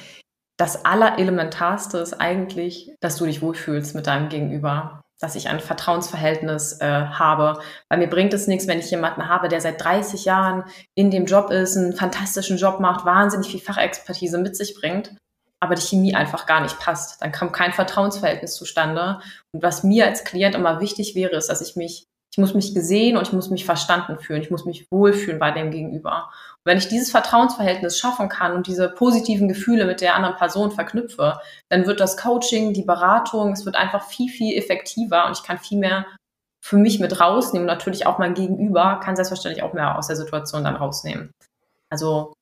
Das 0.57 0.85
Allerelementarste 0.85 1.99
ist 1.99 2.15
eigentlich, 2.15 2.91
dass 3.01 3.17
du 3.17 3.27
dich 3.27 3.41
wohlfühlst 3.41 3.95
mit 3.95 4.07
deinem 4.07 4.29
Gegenüber 4.29 5.03
dass 5.19 5.35
ich 5.35 5.49
ein 5.49 5.61
Vertrauensverhältnis 5.61 6.79
äh, 6.81 6.87
habe. 6.87 7.59
Weil 7.89 7.99
mir 7.99 8.09
bringt 8.09 8.35
es 8.35 8.47
nichts, 8.47 8.67
wenn 8.67 8.79
ich 8.79 8.91
jemanden 8.91 9.29
habe, 9.29 9.49
der 9.49 9.61
seit 9.61 9.83
30 9.83 10.27
Jahren 10.27 10.65
in 10.95 11.11
dem 11.11 11.25
Job 11.25 11.51
ist, 11.51 11.77
einen 11.77 11.95
fantastischen 11.95 12.59
Job 12.59 12.81
macht, 12.81 13.07
wahnsinnig 13.07 13.51
viel 13.51 13.61
Fachexpertise 13.61 14.39
mit 14.39 14.57
sich 14.57 14.75
bringt, 14.79 15.17
aber 15.61 15.75
die 15.75 15.83
Chemie 15.83 16.15
einfach 16.15 16.47
gar 16.47 16.61
nicht 16.61 16.79
passt. 16.79 17.23
Dann 17.23 17.33
kommt 17.33 17.53
kein 17.53 17.73
Vertrauensverhältnis 17.73 18.55
zustande. 18.57 19.21
Und 19.53 19.63
was 19.63 19.83
mir 19.83 20.07
als 20.07 20.25
Klient 20.25 20.55
immer 20.55 20.81
wichtig 20.81 21.15
wäre, 21.15 21.37
ist, 21.37 21.49
dass 21.49 21.61
ich 21.61 21.77
mich, 21.77 22.05
ich 22.33 22.39
muss 22.39 22.55
mich 22.55 22.75
gesehen 22.75 23.17
und 23.17 23.27
ich 23.27 23.33
muss 23.33 23.51
mich 23.51 23.65
verstanden 23.65 24.19
fühlen. 24.19 24.43
Ich 24.43 24.51
muss 24.51 24.67
mich 24.67 24.87
wohlfühlen 24.91 25.39
bei 25.39 25.51
dem 25.51 25.71
Gegenüber 25.71 26.29
wenn 26.67 26.79
ich 26.79 26.89
dieses 26.89 27.13
Vertrauensverhältnis 27.13 27.97
schaffen 27.97 28.29
kann 28.29 28.53
und 28.53 28.67
diese 28.67 28.89
positiven 28.89 29.47
Gefühle 29.47 29.87
mit 29.87 30.01
der 30.01 30.17
anderen 30.17 30.35
Person 30.35 30.73
verknüpfe, 30.73 31.39
dann 31.69 31.87
wird 31.87 32.01
das 32.01 32.17
Coaching, 32.17 32.73
die 32.73 32.83
Beratung, 32.83 33.53
es 33.53 33.65
wird 33.65 33.77
einfach 33.77 34.03
viel, 34.03 34.29
viel 34.29 34.59
effektiver 34.59 35.27
und 35.27 35.39
ich 35.39 35.45
kann 35.45 35.59
viel 35.59 35.79
mehr 35.79 36.07
für 36.61 36.77
mich 36.77 36.99
mit 36.99 37.21
rausnehmen. 37.21 37.69
Und 37.69 37.73
natürlich 37.73 38.07
auch 38.07 38.19
mein 38.19 38.35
Gegenüber 38.35 38.99
kann 39.03 39.15
selbstverständlich 39.15 39.63
auch 39.63 39.75
mehr 39.75 39.97
aus 39.97 40.09
der 40.09 40.17
Situation 40.17 40.65
dann 40.65 40.75
rausnehmen. 40.75 41.31
Also 41.89 42.35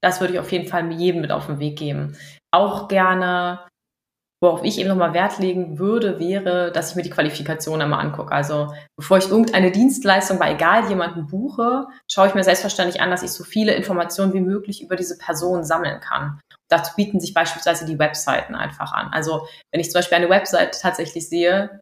das 0.00 0.20
würde 0.20 0.34
ich 0.34 0.38
auf 0.38 0.52
jeden 0.52 0.68
Fall 0.68 0.88
jedem 0.92 1.20
mit 1.20 1.32
auf 1.32 1.46
den 1.46 1.58
Weg 1.58 1.76
geben. 1.76 2.16
Auch 2.52 2.88
gerne 2.88 3.66
Worauf 4.42 4.64
ich 4.64 4.80
eben 4.80 4.88
nochmal 4.88 5.14
Wert 5.14 5.38
legen 5.38 5.78
würde, 5.78 6.18
wäre, 6.18 6.72
dass 6.72 6.90
ich 6.90 6.96
mir 6.96 7.04
die 7.04 7.10
Qualifikation 7.10 7.80
einmal 7.80 8.04
angucke. 8.04 8.32
Also 8.32 8.74
bevor 8.96 9.18
ich 9.18 9.30
irgendeine 9.30 9.70
Dienstleistung 9.70 10.40
bei 10.40 10.52
egal 10.52 10.88
jemanden 10.88 11.28
buche, 11.28 11.86
schaue 12.10 12.26
ich 12.26 12.34
mir 12.34 12.42
selbstverständlich 12.42 13.00
an, 13.00 13.12
dass 13.12 13.22
ich 13.22 13.30
so 13.30 13.44
viele 13.44 13.72
Informationen 13.72 14.32
wie 14.32 14.40
möglich 14.40 14.82
über 14.82 14.96
diese 14.96 15.16
Person 15.16 15.62
sammeln 15.62 16.00
kann. 16.00 16.40
Dazu 16.68 16.92
bieten 16.96 17.20
sich 17.20 17.34
beispielsweise 17.34 17.86
die 17.86 18.00
Webseiten 18.00 18.56
einfach 18.56 18.92
an. 18.92 19.12
Also 19.12 19.46
wenn 19.70 19.80
ich 19.80 19.92
zum 19.92 20.00
Beispiel 20.00 20.18
eine 20.18 20.28
Website 20.28 20.80
tatsächlich 20.80 21.28
sehe, 21.28 21.80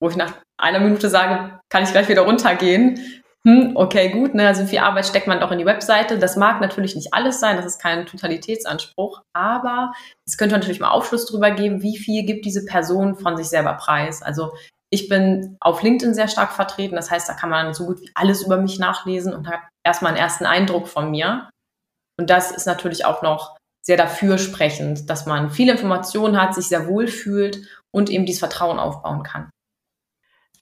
wo 0.00 0.08
ich 0.08 0.16
nach 0.16 0.32
einer 0.58 0.80
Minute 0.80 1.10
sage, 1.10 1.60
kann 1.68 1.84
ich 1.84 1.90
gleich 1.90 2.08
wieder 2.08 2.22
runtergehen, 2.22 3.21
hm, 3.44 3.72
okay, 3.74 4.10
gut, 4.10 4.34
ne, 4.34 4.46
also 4.46 4.64
viel 4.66 4.78
Arbeit 4.78 5.06
steckt 5.06 5.26
man 5.26 5.40
doch 5.40 5.50
in 5.50 5.58
die 5.58 5.66
Webseite. 5.66 6.16
Das 6.18 6.36
mag 6.36 6.60
natürlich 6.60 6.94
nicht 6.94 7.12
alles 7.12 7.40
sein, 7.40 7.56
das 7.56 7.66
ist 7.66 7.80
kein 7.80 8.06
Totalitätsanspruch, 8.06 9.22
aber 9.32 9.92
es 10.26 10.36
könnte 10.36 10.54
natürlich 10.54 10.78
mal 10.78 10.90
Aufschluss 10.90 11.26
darüber 11.26 11.50
geben, 11.50 11.82
wie 11.82 11.98
viel 11.98 12.24
gibt 12.24 12.44
diese 12.44 12.64
Person 12.64 13.16
von 13.16 13.36
sich 13.36 13.48
selber 13.48 13.74
preis. 13.74 14.22
Also 14.22 14.52
ich 14.90 15.08
bin 15.08 15.56
auf 15.60 15.82
LinkedIn 15.82 16.14
sehr 16.14 16.28
stark 16.28 16.52
vertreten, 16.52 16.94
das 16.94 17.10
heißt, 17.10 17.28
da 17.28 17.34
kann 17.34 17.50
man 17.50 17.74
so 17.74 17.86
gut 17.86 18.00
wie 18.00 18.10
alles 18.14 18.44
über 18.44 18.58
mich 18.58 18.78
nachlesen 18.78 19.34
und 19.34 19.48
hat 19.48 19.60
erstmal 19.84 20.12
einen 20.12 20.22
ersten 20.22 20.46
Eindruck 20.46 20.86
von 20.86 21.10
mir. 21.10 21.50
Und 22.20 22.30
das 22.30 22.52
ist 22.52 22.66
natürlich 22.66 23.06
auch 23.06 23.22
noch 23.22 23.56
sehr 23.84 23.96
dafür 23.96 24.38
sprechend, 24.38 25.10
dass 25.10 25.26
man 25.26 25.50
viele 25.50 25.72
Informationen 25.72 26.40
hat, 26.40 26.54
sich 26.54 26.68
sehr 26.68 26.86
wohl 26.86 27.08
fühlt 27.08 27.66
und 27.92 28.08
eben 28.08 28.26
dieses 28.26 28.38
Vertrauen 28.38 28.78
aufbauen 28.78 29.24
kann. 29.24 29.50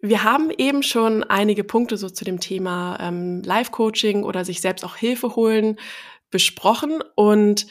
Wir 0.02 0.24
haben 0.24 0.50
eben 0.56 0.82
schon 0.82 1.24
einige 1.24 1.62
Punkte 1.62 1.96
so 1.96 2.08
zu 2.08 2.24
dem 2.24 2.40
Thema 2.40 2.98
ähm, 3.00 3.42
Live-Coaching 3.42 4.24
oder 4.24 4.44
sich 4.44 4.60
selbst 4.60 4.84
auch 4.84 4.96
Hilfe 4.96 5.36
holen 5.36 5.78
besprochen 6.30 7.02
und 7.16 7.66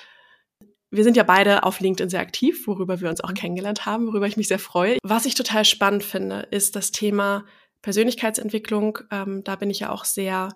wir 0.91 1.03
sind 1.03 1.15
ja 1.15 1.23
beide 1.23 1.63
auf 1.63 1.79
LinkedIn 1.79 2.09
sehr 2.09 2.19
aktiv, 2.19 2.65
worüber 2.65 2.99
wir 2.99 3.09
uns 3.09 3.21
auch 3.21 3.33
kennengelernt 3.33 3.85
haben, 3.85 4.07
worüber 4.07 4.27
ich 4.27 4.37
mich 4.37 4.47
sehr 4.47 4.59
freue. 4.59 4.97
Was 5.03 5.25
ich 5.25 5.35
total 5.35 5.63
spannend 5.65 6.03
finde, 6.03 6.47
ist 6.51 6.75
das 6.75 6.91
Thema 6.91 7.45
Persönlichkeitsentwicklung. 7.81 8.99
Ähm, 9.11 9.43
da 9.43 9.55
bin 9.55 9.69
ich 9.69 9.79
ja 9.79 9.91
auch 9.91 10.03
sehr 10.03 10.49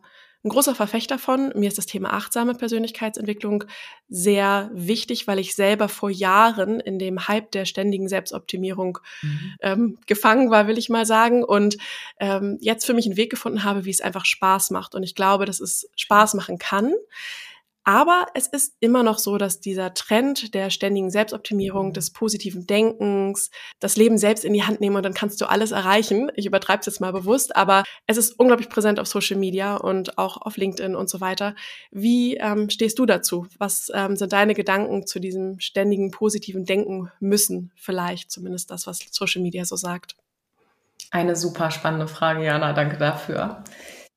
ein 0.43 0.49
großer 0.49 0.75
Verfechter 0.75 1.17
von. 1.17 1.53
Mir 1.55 1.69
ist 1.69 1.77
das 1.77 1.85
Thema 1.85 2.11
achtsame 2.11 2.53
Persönlichkeitsentwicklung 2.53 3.63
sehr 4.09 4.69
wichtig, 4.73 5.25
weil 5.25 5.39
ich 5.39 5.55
selber 5.55 5.87
vor 5.87 6.09
Jahren 6.09 6.81
in 6.81 6.99
dem 6.99 7.27
Hype 7.27 7.51
der 7.51 7.65
ständigen 7.65 8.09
Selbstoptimierung 8.09 8.99
mhm. 9.21 9.53
ähm, 9.61 9.97
gefangen 10.05 10.51
war, 10.51 10.67
will 10.67 10.77
ich 10.77 10.89
mal 10.89 11.05
sagen. 11.05 11.43
Und 11.43 11.77
ähm, 12.19 12.57
jetzt 12.59 12.85
für 12.85 12.93
mich 12.93 13.05
einen 13.05 13.15
Weg 13.17 13.29
gefunden 13.29 13.63
habe, 13.63 13.85
wie 13.85 13.89
es 13.89 14.01
einfach 14.01 14.25
Spaß 14.25 14.71
macht. 14.71 14.95
Und 14.95 15.03
ich 15.03 15.15
glaube, 15.15 15.45
dass 15.45 15.61
es 15.61 15.89
Spaß 15.95 16.33
machen 16.33 16.57
kann. 16.57 16.93
Aber 17.83 18.27
es 18.33 18.47
ist 18.47 18.75
immer 18.79 19.03
noch 19.03 19.19
so, 19.19 19.37
dass 19.37 19.59
dieser 19.59 19.93
Trend 19.93 20.53
der 20.53 20.69
ständigen 20.69 21.11
Selbstoptimierung, 21.11 21.91
des 21.91 22.11
positiven 22.11 22.65
Denkens, 22.65 23.49
das 23.79 23.97
Leben 23.97 24.17
selbst 24.17 24.45
in 24.45 24.53
die 24.53 24.63
Hand 24.63 24.79
nehmen 24.79 24.95
und 24.95 25.03
dann 25.03 25.13
kannst 25.13 25.41
du 25.41 25.49
alles 25.49 25.71
erreichen. 25.71 26.31
Ich 26.35 26.45
übertreibe 26.45 26.79
es 26.79 26.85
jetzt 26.85 27.01
mal 27.01 27.11
bewusst, 27.11 27.55
aber 27.55 27.83
es 28.07 28.17
ist 28.17 28.39
unglaublich 28.39 28.69
präsent 28.69 28.99
auf 28.99 29.07
Social 29.07 29.37
Media 29.37 29.75
und 29.75 30.17
auch 30.17 30.37
auf 30.37 30.55
LinkedIn 30.55 30.95
und 30.95 31.09
so 31.09 31.19
weiter. 31.19 31.55
Wie 31.91 32.37
ähm, 32.37 32.69
stehst 32.69 32.99
du 32.99 33.05
dazu? 33.05 33.47
Was 33.57 33.91
ähm, 33.93 34.15
sind 34.15 34.31
deine 34.31 34.53
Gedanken 34.53 35.05
zu 35.05 35.19
diesem 35.19 35.59
ständigen 35.59 36.11
positiven 36.11 36.65
Denken 36.65 37.11
müssen? 37.19 37.71
Vielleicht 37.75 38.31
zumindest 38.31 38.71
das, 38.71 38.87
was 38.87 38.99
Social 39.11 39.41
Media 39.41 39.65
so 39.65 39.75
sagt. 39.75 40.15
Eine 41.11 41.35
super 41.35 41.69
spannende 41.69 42.07
Frage, 42.07 42.43
Jana. 42.43 42.73
Danke 42.73 42.97
dafür. 42.97 43.63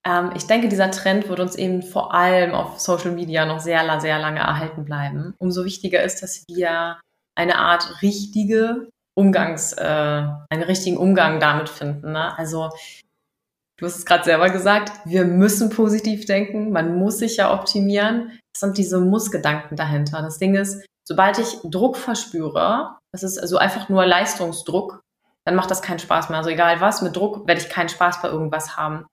Ähm, 0.06 0.30
ich 0.34 0.46
denke, 0.46 0.68
dieser 0.68 0.90
Trend 0.90 1.28
wird 1.28 1.40
uns 1.40 1.56
eben 1.56 1.82
vor 1.82 2.14
allem 2.14 2.54
auf 2.54 2.78
Social 2.78 3.10
Media 3.10 3.44
noch 3.44 3.60
sehr, 3.60 4.00
sehr 4.00 4.18
lange 4.18 4.38
erhalten 4.38 4.84
bleiben. 4.84 5.34
Umso 5.38 5.64
wichtiger 5.64 6.02
ist, 6.02 6.22
dass 6.22 6.44
wir 6.48 7.00
eine 7.34 7.58
Art 7.58 8.02
richtige 8.02 8.88
Umgangs, 9.18 9.72
äh, 9.72 9.82
einen 9.82 10.62
richtigen 10.62 10.96
Umgang 10.96 11.40
damit 11.40 11.68
finden. 11.68 12.12
Ne? 12.12 12.38
Also 12.38 12.70
du 13.78 13.86
hast 13.86 13.96
es 13.96 14.06
gerade 14.06 14.24
selber 14.24 14.50
gesagt, 14.50 14.92
wir 15.04 15.24
müssen 15.24 15.70
positiv 15.70 16.26
denken, 16.26 16.70
man 16.70 16.96
muss 16.98 17.18
sich 17.18 17.38
ja 17.38 17.52
optimieren. 17.52 18.38
Das 18.54 18.60
sind 18.60 18.78
diese 18.78 19.00
Muss-Gedanken 19.00 19.76
dahinter. 19.76 20.22
Das 20.22 20.38
Ding 20.38 20.54
ist, 20.54 20.86
sobald 21.06 21.38
ich 21.38 21.58
Druck 21.64 21.96
verspüre, 21.96 22.96
das 23.12 23.22
ist 23.22 23.38
also 23.38 23.58
einfach 23.58 23.88
nur 23.88 24.06
Leistungsdruck, 24.06 25.00
dann 25.44 25.56
macht 25.56 25.70
das 25.70 25.82
keinen 25.82 25.98
Spaß 25.98 26.28
mehr. 26.28 26.38
Also 26.38 26.50
egal 26.50 26.80
was, 26.80 27.02
mit 27.02 27.16
Druck 27.16 27.46
werde 27.46 27.60
ich 27.60 27.68
keinen 27.68 27.88
Spaß 27.88 28.22
bei 28.22 28.28
irgendwas 28.28 28.76
haben. 28.76 29.06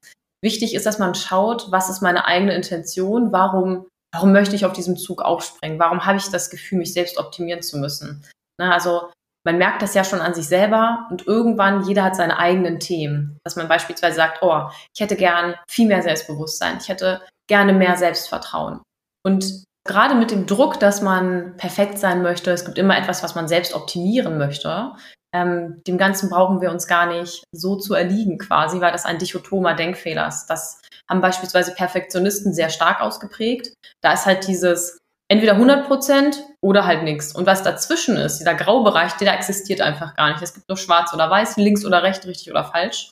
Wichtig 0.43 0.75
ist, 0.75 0.85
dass 0.85 0.99
man 0.99 1.15
schaut, 1.15 1.71
was 1.71 1.89
ist 1.89 2.01
meine 2.01 2.25
eigene 2.25 2.53
Intention, 2.53 3.31
warum, 3.31 3.87
warum 4.13 4.33
möchte 4.33 4.57
ich 4.57 4.65
auf 4.65 4.73
diesem 4.73 4.97
Zug 4.97 5.21
aufspringen, 5.21 5.79
warum 5.79 6.05
habe 6.05 6.17
ich 6.17 6.29
das 6.29 6.49
Gefühl, 6.49 6.79
mich 6.79 6.93
selbst 6.93 7.17
optimieren 7.17 7.61
zu 7.61 7.77
müssen. 7.77 8.25
Na, 8.59 8.73
also 8.73 9.09
man 9.45 9.57
merkt 9.57 9.81
das 9.81 9.93
ja 9.93 10.03
schon 10.03 10.19
an 10.19 10.33
sich 10.33 10.45
selber 10.45 11.07
und 11.09 11.27
irgendwann 11.27 11.85
jeder 11.85 12.03
hat 12.03 12.17
seine 12.17 12.39
eigenen 12.39 12.81
Themen. 12.81 13.37
Dass 13.45 13.55
man 13.55 13.69
beispielsweise 13.69 14.17
sagt, 14.17 14.43
oh, 14.43 14.63
ich 14.93 14.99
hätte 14.99 15.15
gern 15.15 15.55
viel 15.69 15.87
mehr 15.87 16.01
Selbstbewusstsein, 16.01 16.77
ich 16.81 16.89
hätte 16.89 17.21
gerne 17.47 17.71
mehr 17.71 17.95
Selbstvertrauen. 17.95 18.81
Und 19.25 19.63
gerade 19.87 20.15
mit 20.15 20.31
dem 20.31 20.45
Druck, 20.45 20.77
dass 20.77 21.01
man 21.01 21.55
perfekt 21.55 21.97
sein 21.99 22.21
möchte, 22.21 22.51
es 22.51 22.65
gibt 22.65 22.77
immer 22.77 22.97
etwas, 22.97 23.23
was 23.23 23.35
man 23.35 23.47
selbst 23.47 23.73
optimieren 23.73 24.37
möchte, 24.37 24.91
ähm, 25.33 25.81
dem 25.87 25.97
Ganzen 25.97 26.29
brauchen 26.29 26.61
wir 26.61 26.71
uns 26.71 26.87
gar 26.87 27.07
nicht 27.07 27.43
so 27.51 27.75
zu 27.75 27.93
erliegen 27.95 28.37
quasi, 28.37 28.79
weil 28.81 28.91
das 28.91 29.05
ein 29.05 29.17
dichotomer 29.17 29.73
Denkfehler 29.73 30.27
ist. 30.27 30.45
Das 30.47 30.81
haben 31.09 31.21
beispielsweise 31.21 31.73
Perfektionisten 31.73 32.53
sehr 32.53 32.69
stark 32.69 33.01
ausgeprägt. 33.01 33.73
Da 34.01 34.13
ist 34.13 34.25
halt 34.25 34.47
dieses, 34.47 34.97
entweder 35.29 35.53
100 35.53 35.87
Prozent 35.87 36.43
oder 36.61 36.85
halt 36.85 37.03
nichts. 37.03 37.33
Und 37.33 37.47
was 37.47 37.63
dazwischen 37.63 38.15
ist, 38.15 38.37
dieser 38.37 38.53
Graubereich, 38.53 39.13
der 39.13 39.33
existiert 39.33 39.81
einfach 39.81 40.15
gar 40.15 40.29
nicht. 40.29 40.41
Es 40.41 40.53
gibt 40.53 40.69
nur 40.69 40.77
schwarz 40.77 41.13
oder 41.13 41.29
weiß, 41.29 41.57
links 41.57 41.85
oder 41.85 42.03
rechts, 42.03 42.27
richtig 42.27 42.51
oder 42.51 42.63
falsch. 42.63 43.09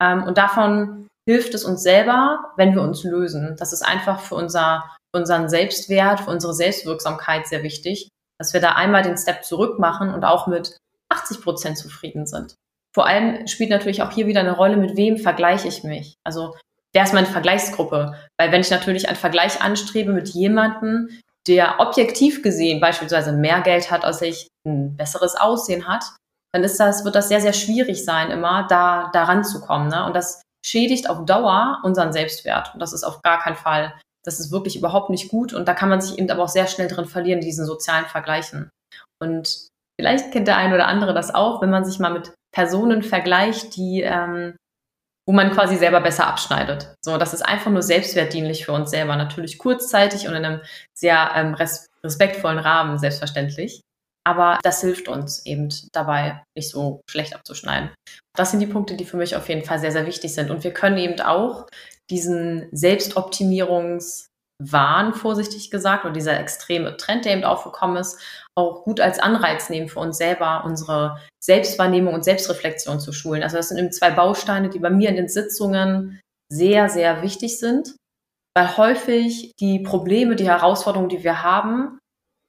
Ähm, 0.00 0.22
und 0.22 0.38
davon 0.38 1.08
hilft 1.28 1.54
es 1.54 1.64
uns 1.64 1.82
selber, 1.82 2.52
wenn 2.56 2.74
wir 2.74 2.82
uns 2.82 3.02
lösen. 3.02 3.56
Das 3.58 3.72
ist 3.72 3.82
einfach 3.82 4.20
für 4.20 4.36
unser, 4.36 4.84
unseren 5.14 5.48
Selbstwert, 5.48 6.20
für 6.20 6.30
unsere 6.30 6.54
Selbstwirksamkeit 6.54 7.48
sehr 7.48 7.64
wichtig, 7.64 8.08
dass 8.38 8.52
wir 8.52 8.60
da 8.60 8.72
einmal 8.72 9.02
den 9.02 9.16
Step 9.16 9.44
zurück 9.44 9.78
machen 9.78 10.14
und 10.14 10.24
auch 10.24 10.46
mit 10.46 10.76
80 11.16 11.42
Prozent 11.42 11.78
zufrieden 11.78 12.26
sind. 12.26 12.54
Vor 12.94 13.06
allem 13.06 13.46
spielt 13.46 13.70
natürlich 13.70 14.02
auch 14.02 14.10
hier 14.10 14.26
wieder 14.26 14.40
eine 14.40 14.56
Rolle, 14.56 14.76
mit 14.76 14.96
wem 14.96 15.18
vergleiche 15.18 15.68
ich 15.68 15.84
mich. 15.84 16.14
Also 16.24 16.54
wer 16.94 17.02
ist 17.02 17.12
meine 17.12 17.26
Vergleichsgruppe? 17.26 18.14
Weil 18.38 18.52
wenn 18.52 18.62
ich 18.62 18.70
natürlich 18.70 19.08
einen 19.08 19.18
Vergleich 19.18 19.60
anstrebe 19.60 20.12
mit 20.12 20.28
jemandem, 20.28 21.10
der 21.46 21.78
objektiv 21.78 22.42
gesehen 22.42 22.80
beispielsweise 22.80 23.32
mehr 23.32 23.60
Geld 23.60 23.90
hat 23.90 24.04
als 24.04 24.22
ich, 24.22 24.48
ein 24.66 24.96
besseres 24.96 25.36
Aussehen 25.36 25.86
hat, 25.86 26.04
dann 26.52 26.64
ist 26.64 26.80
das, 26.80 27.04
wird 27.04 27.14
das 27.14 27.28
sehr, 27.28 27.40
sehr 27.40 27.52
schwierig 27.52 28.04
sein, 28.04 28.30
immer 28.30 28.66
da, 28.66 29.10
da 29.12 29.24
ranzukommen. 29.24 29.88
Ne? 29.88 30.06
Und 30.06 30.16
das 30.16 30.40
schädigt 30.64 31.08
auf 31.10 31.26
Dauer 31.26 31.80
unseren 31.84 32.12
Selbstwert. 32.12 32.72
Und 32.72 32.80
das 32.80 32.92
ist 32.92 33.04
auf 33.04 33.20
gar 33.22 33.40
keinen 33.40 33.56
Fall, 33.56 33.94
das 34.24 34.40
ist 34.40 34.50
wirklich 34.50 34.76
überhaupt 34.76 35.10
nicht 35.10 35.28
gut. 35.28 35.52
Und 35.52 35.68
da 35.68 35.74
kann 35.74 35.90
man 35.90 36.00
sich 36.00 36.18
eben 36.18 36.30
aber 36.30 36.44
auch 36.44 36.48
sehr 36.48 36.66
schnell 36.66 36.88
drin 36.88 37.04
verlieren, 37.04 37.40
diesen 37.40 37.66
sozialen 37.66 38.06
Vergleichen. 38.06 38.70
Und 39.22 39.68
vielleicht 40.00 40.32
kennt 40.32 40.48
der 40.48 40.56
eine 40.56 40.74
oder 40.74 40.88
andere 40.88 41.14
das 41.14 41.34
auch, 41.34 41.62
wenn 41.62 41.70
man 41.70 41.84
sich 41.84 41.98
mal 41.98 42.12
mit 42.12 42.32
Personen 42.54 43.02
vergleicht, 43.02 43.76
die 43.76 44.02
ähm, 44.02 44.56
wo 45.28 45.32
man 45.32 45.50
quasi 45.50 45.76
selber 45.76 46.00
besser 46.00 46.26
abschneidet. 46.26 46.94
So, 47.04 47.18
das 47.18 47.34
ist 47.34 47.42
einfach 47.42 47.70
nur 47.70 47.82
selbstwertdienlich 47.82 48.64
für 48.64 48.72
uns 48.72 48.90
selber. 48.90 49.16
Natürlich 49.16 49.58
kurzzeitig 49.58 50.28
und 50.28 50.34
in 50.34 50.44
einem 50.44 50.60
sehr 50.96 51.32
ähm, 51.34 51.54
res 51.54 51.88
respektvollen 52.04 52.60
Rahmen, 52.60 52.98
selbstverständlich. 52.98 53.80
Aber 54.24 54.58
das 54.62 54.80
hilft 54.80 55.08
uns 55.08 55.44
eben 55.44 55.68
dabei, 55.92 56.42
nicht 56.56 56.70
so 56.70 57.00
schlecht 57.10 57.34
abzuschneiden. 57.34 57.90
Das 58.36 58.52
sind 58.52 58.60
die 58.60 58.66
Punkte, 58.66 58.96
die 58.96 59.04
für 59.04 59.16
mich 59.16 59.34
auf 59.34 59.48
jeden 59.48 59.64
Fall 59.64 59.80
sehr, 59.80 59.92
sehr 59.92 60.06
wichtig 60.06 60.32
sind. 60.34 60.50
Und 60.50 60.62
wir 60.62 60.72
können 60.72 60.98
eben 60.98 61.20
auch 61.20 61.66
diesen 62.08 62.70
Selbstoptimierungs- 62.70 64.26
Wahn, 64.58 65.12
vorsichtig 65.12 65.70
gesagt, 65.70 66.04
oder 66.04 66.14
dieser 66.14 66.40
extreme 66.40 66.96
Trend, 66.96 67.24
der 67.24 67.32
eben 67.32 67.44
aufgekommen 67.44 67.96
ist, 67.96 68.18
auch 68.56 68.84
gut 68.84 69.00
als 69.00 69.18
Anreiz 69.18 69.68
nehmen 69.68 69.88
für 69.88 70.00
uns 70.00 70.16
selber, 70.16 70.64
unsere 70.64 71.20
Selbstwahrnehmung 71.44 72.14
und 72.14 72.24
Selbstreflexion 72.24 73.00
zu 73.00 73.12
schulen. 73.12 73.42
Also 73.42 73.56
das 73.56 73.68
sind 73.68 73.78
eben 73.78 73.92
zwei 73.92 74.10
Bausteine, 74.10 74.70
die 74.70 74.78
bei 74.78 74.90
mir 74.90 75.10
in 75.10 75.16
den 75.16 75.28
Sitzungen 75.28 76.20
sehr, 76.50 76.88
sehr 76.88 77.22
wichtig 77.22 77.58
sind, 77.58 77.96
weil 78.56 78.76
häufig 78.76 79.52
die 79.60 79.80
Probleme, 79.80 80.36
die 80.36 80.48
Herausforderungen, 80.48 81.10
die 81.10 81.22
wir 81.22 81.42
haben, 81.42 81.98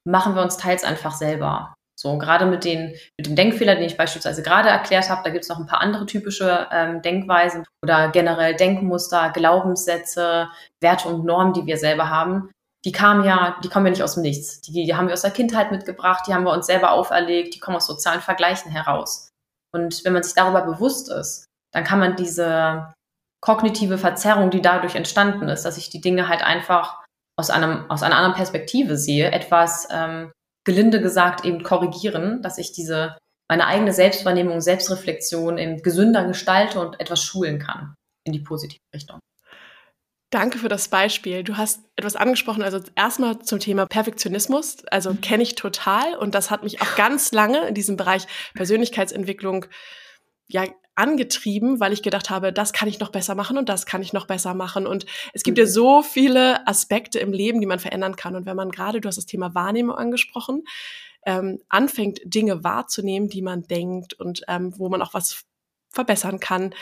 machen 0.06 0.34
wir 0.34 0.42
uns 0.42 0.56
teils 0.56 0.84
einfach 0.84 1.12
selber. 1.12 1.74
So, 2.00 2.16
gerade 2.16 2.46
mit, 2.46 2.64
den, 2.64 2.94
mit 3.18 3.26
dem 3.26 3.34
Denkfehler, 3.34 3.74
den 3.74 3.84
ich 3.84 3.96
beispielsweise 3.96 4.42
gerade 4.42 4.68
erklärt 4.68 5.10
habe, 5.10 5.22
da 5.24 5.30
gibt 5.30 5.42
es 5.42 5.48
noch 5.48 5.58
ein 5.58 5.66
paar 5.66 5.80
andere 5.80 6.06
typische 6.06 6.68
ähm, 6.70 7.02
Denkweisen 7.02 7.64
oder 7.84 8.10
generell 8.10 8.54
Denkmuster, 8.54 9.30
Glaubenssätze, 9.30 10.48
Werte 10.80 11.08
und 11.08 11.24
Normen, 11.24 11.54
die 11.54 11.66
wir 11.66 11.76
selber 11.76 12.08
haben. 12.08 12.50
Die 12.84 12.92
kamen 12.92 13.24
ja, 13.24 13.58
die 13.62 13.68
kommen 13.68 13.86
ja 13.86 13.90
nicht 13.90 14.02
aus 14.02 14.14
dem 14.14 14.22
Nichts. 14.22 14.60
Die, 14.60 14.72
die 14.72 14.94
haben 14.94 15.08
wir 15.08 15.14
aus 15.14 15.22
der 15.22 15.30
Kindheit 15.30 15.72
mitgebracht, 15.72 16.24
die 16.26 16.34
haben 16.34 16.44
wir 16.44 16.52
uns 16.52 16.66
selber 16.66 16.92
auferlegt, 16.92 17.54
die 17.54 17.58
kommen 17.58 17.76
aus 17.76 17.86
sozialen 17.86 18.20
Vergleichen 18.20 18.70
heraus. 18.70 19.28
Und 19.74 20.04
wenn 20.04 20.12
man 20.12 20.22
sich 20.22 20.34
darüber 20.34 20.62
bewusst 20.62 21.10
ist, 21.10 21.44
dann 21.72 21.84
kann 21.84 21.98
man 21.98 22.16
diese 22.16 22.92
kognitive 23.40 23.98
Verzerrung, 23.98 24.50
die 24.50 24.62
dadurch 24.62 24.94
entstanden 24.94 25.48
ist, 25.48 25.64
dass 25.64 25.76
ich 25.76 25.90
die 25.90 26.00
Dinge 26.00 26.28
halt 26.28 26.42
einfach 26.42 27.04
aus, 27.38 27.50
einem, 27.50 27.88
aus 27.90 28.02
einer 28.02 28.16
anderen 28.16 28.34
Perspektive 28.34 28.96
sehe, 28.96 29.30
etwas 29.30 29.86
ähm, 29.90 30.32
gelinde 30.64 31.00
gesagt 31.00 31.44
eben 31.44 31.62
korrigieren, 31.62 32.42
dass 32.42 32.58
ich 32.58 32.72
diese 32.72 33.16
meine 33.50 33.66
eigene 33.66 33.92
Selbstwahrnehmung, 33.92 34.60
Selbstreflexion 34.60 35.56
eben 35.56 35.82
gesünder 35.82 36.26
gestalte 36.26 36.80
und 36.80 37.00
etwas 37.00 37.22
schulen 37.22 37.58
kann 37.58 37.94
in 38.26 38.32
die 38.32 38.40
positive 38.40 38.80
Richtung. 38.94 39.20
Danke 40.30 40.58
für 40.58 40.68
das 40.68 40.88
Beispiel. 40.88 41.42
Du 41.42 41.56
hast 41.56 41.80
etwas 41.96 42.14
angesprochen, 42.14 42.62
also 42.62 42.80
erstmal 42.94 43.38
zum 43.38 43.60
Thema 43.60 43.86
Perfektionismus. 43.86 44.84
Also 44.90 45.12
mhm. 45.12 45.22
kenne 45.22 45.42
ich 45.42 45.54
total 45.54 46.14
und 46.16 46.34
das 46.34 46.50
hat 46.50 46.62
mich 46.62 46.82
auch 46.82 46.96
ganz 46.96 47.32
lange 47.32 47.66
in 47.66 47.74
diesem 47.74 47.96
Bereich 47.96 48.26
Persönlichkeitsentwicklung 48.54 49.64
ja 50.46 50.64
angetrieben, 50.96 51.80
weil 51.80 51.92
ich 51.92 52.02
gedacht 52.02 52.28
habe, 52.28 52.52
das 52.52 52.72
kann 52.72 52.88
ich 52.88 52.98
noch 52.98 53.10
besser 53.10 53.34
machen 53.34 53.56
und 53.56 53.68
das 53.68 53.86
kann 53.86 54.02
ich 54.02 54.12
noch 54.12 54.26
besser 54.26 54.52
machen. 54.52 54.86
Und 54.86 55.06
es 55.32 55.44
gibt 55.44 55.56
ja 55.56 55.64
mhm. 55.64 55.68
so 55.68 56.02
viele 56.02 56.66
Aspekte 56.66 57.20
im 57.20 57.32
Leben, 57.32 57.60
die 57.60 57.66
man 57.66 57.78
verändern 57.78 58.16
kann. 58.16 58.36
Und 58.36 58.44
wenn 58.44 58.56
man 58.56 58.70
gerade, 58.70 59.00
du 59.00 59.08
hast 59.08 59.16
das 59.16 59.26
Thema 59.26 59.54
Wahrnehmung 59.54 59.96
angesprochen, 59.96 60.64
ähm, 61.24 61.60
anfängt, 61.68 62.20
Dinge 62.24 62.64
wahrzunehmen, 62.64 63.28
die 63.28 63.42
man 63.42 63.62
denkt 63.62 64.14
und 64.14 64.42
ähm, 64.48 64.74
wo 64.76 64.88
man 64.88 65.00
auch 65.00 65.14
was 65.14 65.44
verbessern 65.90 66.40
kann, 66.40 66.74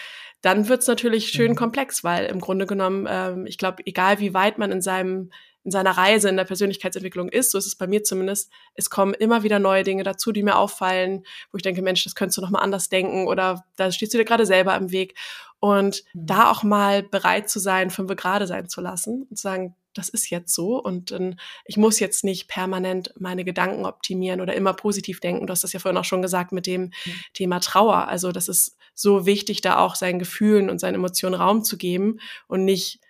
dann 0.42 0.69
wird 0.69 0.83
es 0.83 0.88
natürlich 0.88 1.29
schön 1.29 1.53
mhm. 1.53 1.57
komplex, 1.57 2.05
weil 2.05 2.27
im 2.27 2.40
Grunde 2.40 2.66
genommen, 2.66 3.07
ähm, 3.09 3.47
ich 3.47 3.59
glaube, 3.59 3.83
egal 3.87 4.21
wie 4.21 4.35
weit 4.35 4.59
man 4.59 4.71
in 4.71 4.83
seinem 4.83 5.31
in 5.66 5.73
seiner 5.73 5.99
Reise 5.99 6.29
in 6.29 6.37
der 6.37 6.45
Persönlichkeitsentwicklung 6.45 7.29
ist, 7.29 7.51
so 7.51 7.59
ist 7.59 7.66
es 7.66 7.75
bei 7.75 7.88
mir 7.88 8.05
zumindest, 8.05 8.53
es 8.77 8.88
kommen 8.88 9.14
immer 9.14 9.42
wieder 9.42 9.59
neue 9.59 9.83
Dinge 9.83 10.05
dazu, 10.05 10.31
die 10.31 10.45
mir 10.45 10.57
auffallen, 10.57 11.25
wo 11.51 11.57
ich 11.57 11.62
denke, 11.62 11.83
Mensch, 11.83 12.05
das 12.05 12.14
könntest 12.14 12.38
du 12.38 12.42
noch 12.42 12.51
mal 12.51 12.61
anders 12.61 12.88
denken 12.88 13.27
oder 13.27 13.64
da 13.75 13.90
stehst 13.90 14.14
du 14.14 14.19
dir 14.19 14.25
gerade 14.25 14.47
selber 14.47 14.77
im 14.77 14.92
Weg. 14.92 15.19
Und 15.59 16.05
mhm. 16.14 16.27
da 16.27 16.53
auch 16.53 16.62
mal 16.62 17.03
bereit 17.03 17.51
zu 17.51 17.59
sein, 17.59 17.90
fünf 17.90 18.14
gerade 18.14 18.47
sein 18.47 18.69
zu 18.69 18.81
lassen 18.81 19.27
und 19.29 19.37
zu 19.37 19.42
sagen, 19.42 19.75
das 19.99 20.09
ist 20.09 20.31
jetzt 20.31 20.55
so 20.55 20.83
und 20.83 21.11
äh, 21.11 21.35
ich 21.65 21.77
muss 21.77 22.01
jetzt 22.01 22.25
nicht 22.25 22.49
permanent 22.49 23.13
meine 23.19 23.45
Gedanken 23.45 23.85
optimieren 23.85 24.41
oder 24.41 24.55
immer 24.55 24.75
positiv 24.75 25.21
denken. 25.21 25.47
Du 25.47 25.53
hast 25.53 25.65
das 25.65 25.73
ja 25.73 25.81
vorhin 25.81 25.99
auch 25.99 26.05
schon 26.05 26.23
gesagt 26.23 26.53
mit 26.53 26.67
dem 26.67 26.83
mhm. 26.83 26.93
Thema 27.33 27.61
Trauer. 27.61 28.09
Also 28.09 28.33
das 28.33 28.49
ist 28.49 28.77
so 28.95 29.27
wichtig, 29.27 29.61
da 29.61 29.79
auch 29.79 29.95
seinen 29.95 30.19
Gefühlen 30.19 30.71
und 30.71 30.81
seinen 30.81 30.95
Emotionen 30.97 31.35
Raum 31.35 31.65
zu 31.65 31.77
geben 31.77 32.21
und 32.49 32.65
nicht 32.65 33.01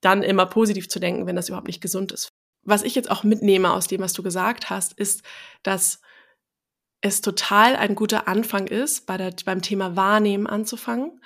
dann 0.00 0.22
immer 0.22 0.46
positiv 0.46 0.88
zu 0.88 0.98
denken, 0.98 1.26
wenn 1.26 1.36
das 1.36 1.48
überhaupt 1.48 1.68
nicht 1.68 1.80
gesund 1.80 2.12
ist. 2.12 2.28
Was 2.64 2.82
ich 2.82 2.94
jetzt 2.94 3.10
auch 3.10 3.24
mitnehme 3.24 3.72
aus 3.72 3.88
dem, 3.88 4.00
was 4.00 4.12
du 4.12 4.22
gesagt 4.22 4.70
hast, 4.70 4.92
ist, 4.92 5.22
dass 5.62 6.00
es 7.00 7.20
total 7.20 7.76
ein 7.76 7.94
guter 7.94 8.28
Anfang 8.28 8.68
ist, 8.68 9.06
bei 9.06 9.16
der, 9.16 9.34
beim 9.44 9.60
Thema 9.62 9.96
Wahrnehmen 9.96 10.46
anzufangen. 10.46 11.20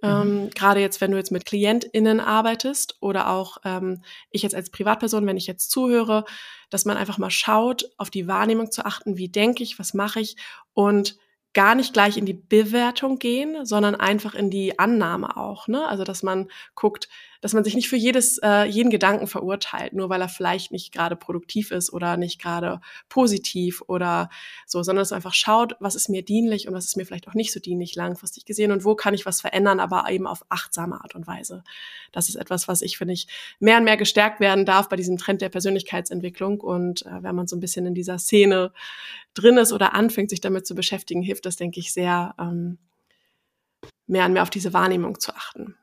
Mhm. 0.00 0.08
Ähm, 0.08 0.50
Gerade 0.54 0.80
jetzt, 0.80 1.00
wenn 1.00 1.10
du 1.10 1.16
jetzt 1.16 1.32
mit 1.32 1.44
KlientInnen 1.44 2.20
arbeitest 2.20 2.96
oder 3.00 3.30
auch 3.30 3.58
ähm, 3.64 4.02
ich 4.30 4.42
jetzt 4.42 4.54
als 4.54 4.70
Privatperson, 4.70 5.26
wenn 5.26 5.36
ich 5.36 5.46
jetzt 5.46 5.70
zuhöre, 5.70 6.24
dass 6.70 6.84
man 6.84 6.96
einfach 6.96 7.18
mal 7.18 7.30
schaut, 7.30 7.90
auf 7.96 8.10
die 8.10 8.28
Wahrnehmung 8.28 8.70
zu 8.70 8.84
achten, 8.84 9.16
wie 9.16 9.28
denke 9.28 9.62
ich, 9.62 9.78
was 9.78 9.94
mache 9.94 10.20
ich 10.20 10.36
und 10.72 11.16
gar 11.54 11.74
nicht 11.74 11.92
gleich 11.92 12.16
in 12.16 12.26
die 12.26 12.34
Bewertung 12.34 13.18
gehen, 13.18 13.64
sondern 13.64 13.96
einfach 13.96 14.34
in 14.34 14.50
die 14.50 14.78
Annahme 14.78 15.36
auch. 15.36 15.66
Ne? 15.66 15.88
Also 15.88 16.04
dass 16.04 16.22
man 16.22 16.48
guckt, 16.74 17.08
dass 17.40 17.52
man 17.52 17.64
sich 17.64 17.74
nicht 17.74 17.88
für 17.88 17.96
jedes, 17.96 18.38
äh, 18.38 18.64
jeden 18.64 18.90
Gedanken 18.90 19.26
verurteilt, 19.26 19.92
nur 19.92 20.08
weil 20.08 20.20
er 20.20 20.28
vielleicht 20.28 20.72
nicht 20.72 20.92
gerade 20.92 21.16
produktiv 21.16 21.70
ist 21.70 21.92
oder 21.92 22.16
nicht 22.16 22.40
gerade 22.40 22.80
positiv 23.08 23.82
oder 23.86 24.28
so, 24.66 24.82
sondern 24.82 25.02
dass 25.02 25.10
man 25.10 25.16
einfach 25.16 25.34
schaut, 25.34 25.76
was 25.80 25.94
ist 25.94 26.08
mir 26.08 26.24
dienlich 26.24 26.68
und 26.68 26.74
was 26.74 26.86
ist 26.86 26.96
mir 26.96 27.06
vielleicht 27.06 27.28
auch 27.28 27.34
nicht 27.34 27.52
so 27.52 27.60
dienlich 27.60 27.94
langfristig 27.94 28.44
gesehen 28.44 28.72
und 28.72 28.84
wo 28.84 28.94
kann 28.94 29.14
ich 29.14 29.26
was 29.26 29.40
verändern, 29.40 29.80
aber 29.80 30.10
eben 30.10 30.26
auf 30.26 30.44
achtsame 30.48 31.00
Art 31.00 31.14
und 31.14 31.26
Weise. 31.26 31.62
Das 32.12 32.28
ist 32.28 32.36
etwas, 32.36 32.68
was 32.68 32.82
ich, 32.82 32.98
finde 32.98 33.14
ich, 33.14 33.28
mehr 33.60 33.78
und 33.78 33.84
mehr 33.84 33.96
gestärkt 33.96 34.40
werden 34.40 34.64
darf 34.64 34.88
bei 34.88 34.96
diesem 34.96 35.16
Trend 35.16 35.40
der 35.40 35.48
Persönlichkeitsentwicklung. 35.48 36.60
Und 36.60 37.06
äh, 37.06 37.22
wenn 37.22 37.34
man 37.34 37.46
so 37.46 37.56
ein 37.56 37.60
bisschen 37.60 37.86
in 37.86 37.94
dieser 37.94 38.18
Szene 38.18 38.72
drin 39.34 39.56
ist 39.58 39.72
oder 39.72 39.94
anfängt, 39.94 40.30
sich 40.30 40.40
damit 40.40 40.66
zu 40.66 40.74
beschäftigen, 40.74 41.22
hilft 41.22 41.46
das, 41.46 41.56
denke 41.56 41.80
ich, 41.80 41.92
sehr, 41.92 42.34
ähm, 42.38 42.78
mehr 44.06 44.26
und 44.26 44.32
mehr 44.32 44.42
auf 44.42 44.50
diese 44.50 44.72
Wahrnehmung 44.72 45.20
zu 45.20 45.34
achten. 45.34 45.76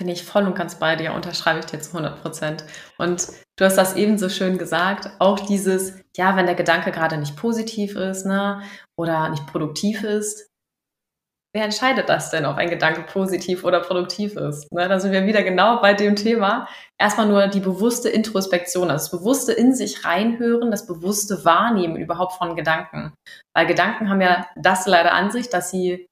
Bin 0.00 0.08
ich 0.08 0.24
voll 0.24 0.46
und 0.46 0.54
ganz 0.54 0.76
bei 0.76 0.96
dir, 0.96 1.12
unterschreibe 1.12 1.58
ich 1.58 1.66
dir 1.66 1.78
zu 1.78 1.90
100 1.90 2.22
Prozent. 2.22 2.64
Und 2.96 3.28
du 3.58 3.66
hast 3.66 3.76
das 3.76 3.96
eben 3.96 4.18
schön 4.30 4.56
gesagt, 4.56 5.10
auch 5.18 5.38
dieses, 5.38 6.00
ja, 6.16 6.36
wenn 6.36 6.46
der 6.46 6.54
Gedanke 6.54 6.90
gerade 6.90 7.18
nicht 7.18 7.36
positiv 7.36 7.96
ist, 7.96 8.24
ne, 8.24 8.62
oder 8.98 9.28
nicht 9.28 9.46
produktiv 9.46 10.02
ist, 10.02 10.48
wer 11.52 11.64
entscheidet 11.64 12.08
das 12.08 12.30
denn, 12.30 12.46
ob 12.46 12.56
ein 12.56 12.70
Gedanke 12.70 13.02
positiv 13.02 13.62
oder 13.62 13.80
produktiv 13.80 14.36
ist? 14.36 14.72
Ne, 14.72 14.88
da 14.88 14.98
sind 14.98 15.12
wir 15.12 15.26
wieder 15.26 15.42
genau 15.42 15.82
bei 15.82 15.92
dem 15.92 16.16
Thema. 16.16 16.66
Erstmal 16.98 17.28
nur 17.28 17.48
die 17.48 17.60
bewusste 17.60 18.08
Introspektion, 18.08 18.90
also 18.90 19.04
das 19.04 19.20
bewusste 19.20 19.52
in 19.52 19.74
sich 19.74 20.06
reinhören, 20.06 20.70
das 20.70 20.86
bewusste 20.86 21.44
Wahrnehmen 21.44 21.96
überhaupt 21.96 22.32
von 22.32 22.56
Gedanken. 22.56 23.12
Weil 23.54 23.66
Gedanken 23.66 24.08
haben 24.08 24.22
ja 24.22 24.46
das 24.56 24.86
leider 24.86 25.12
an 25.12 25.30
sich, 25.30 25.50
dass 25.50 25.70
sie 25.70 26.06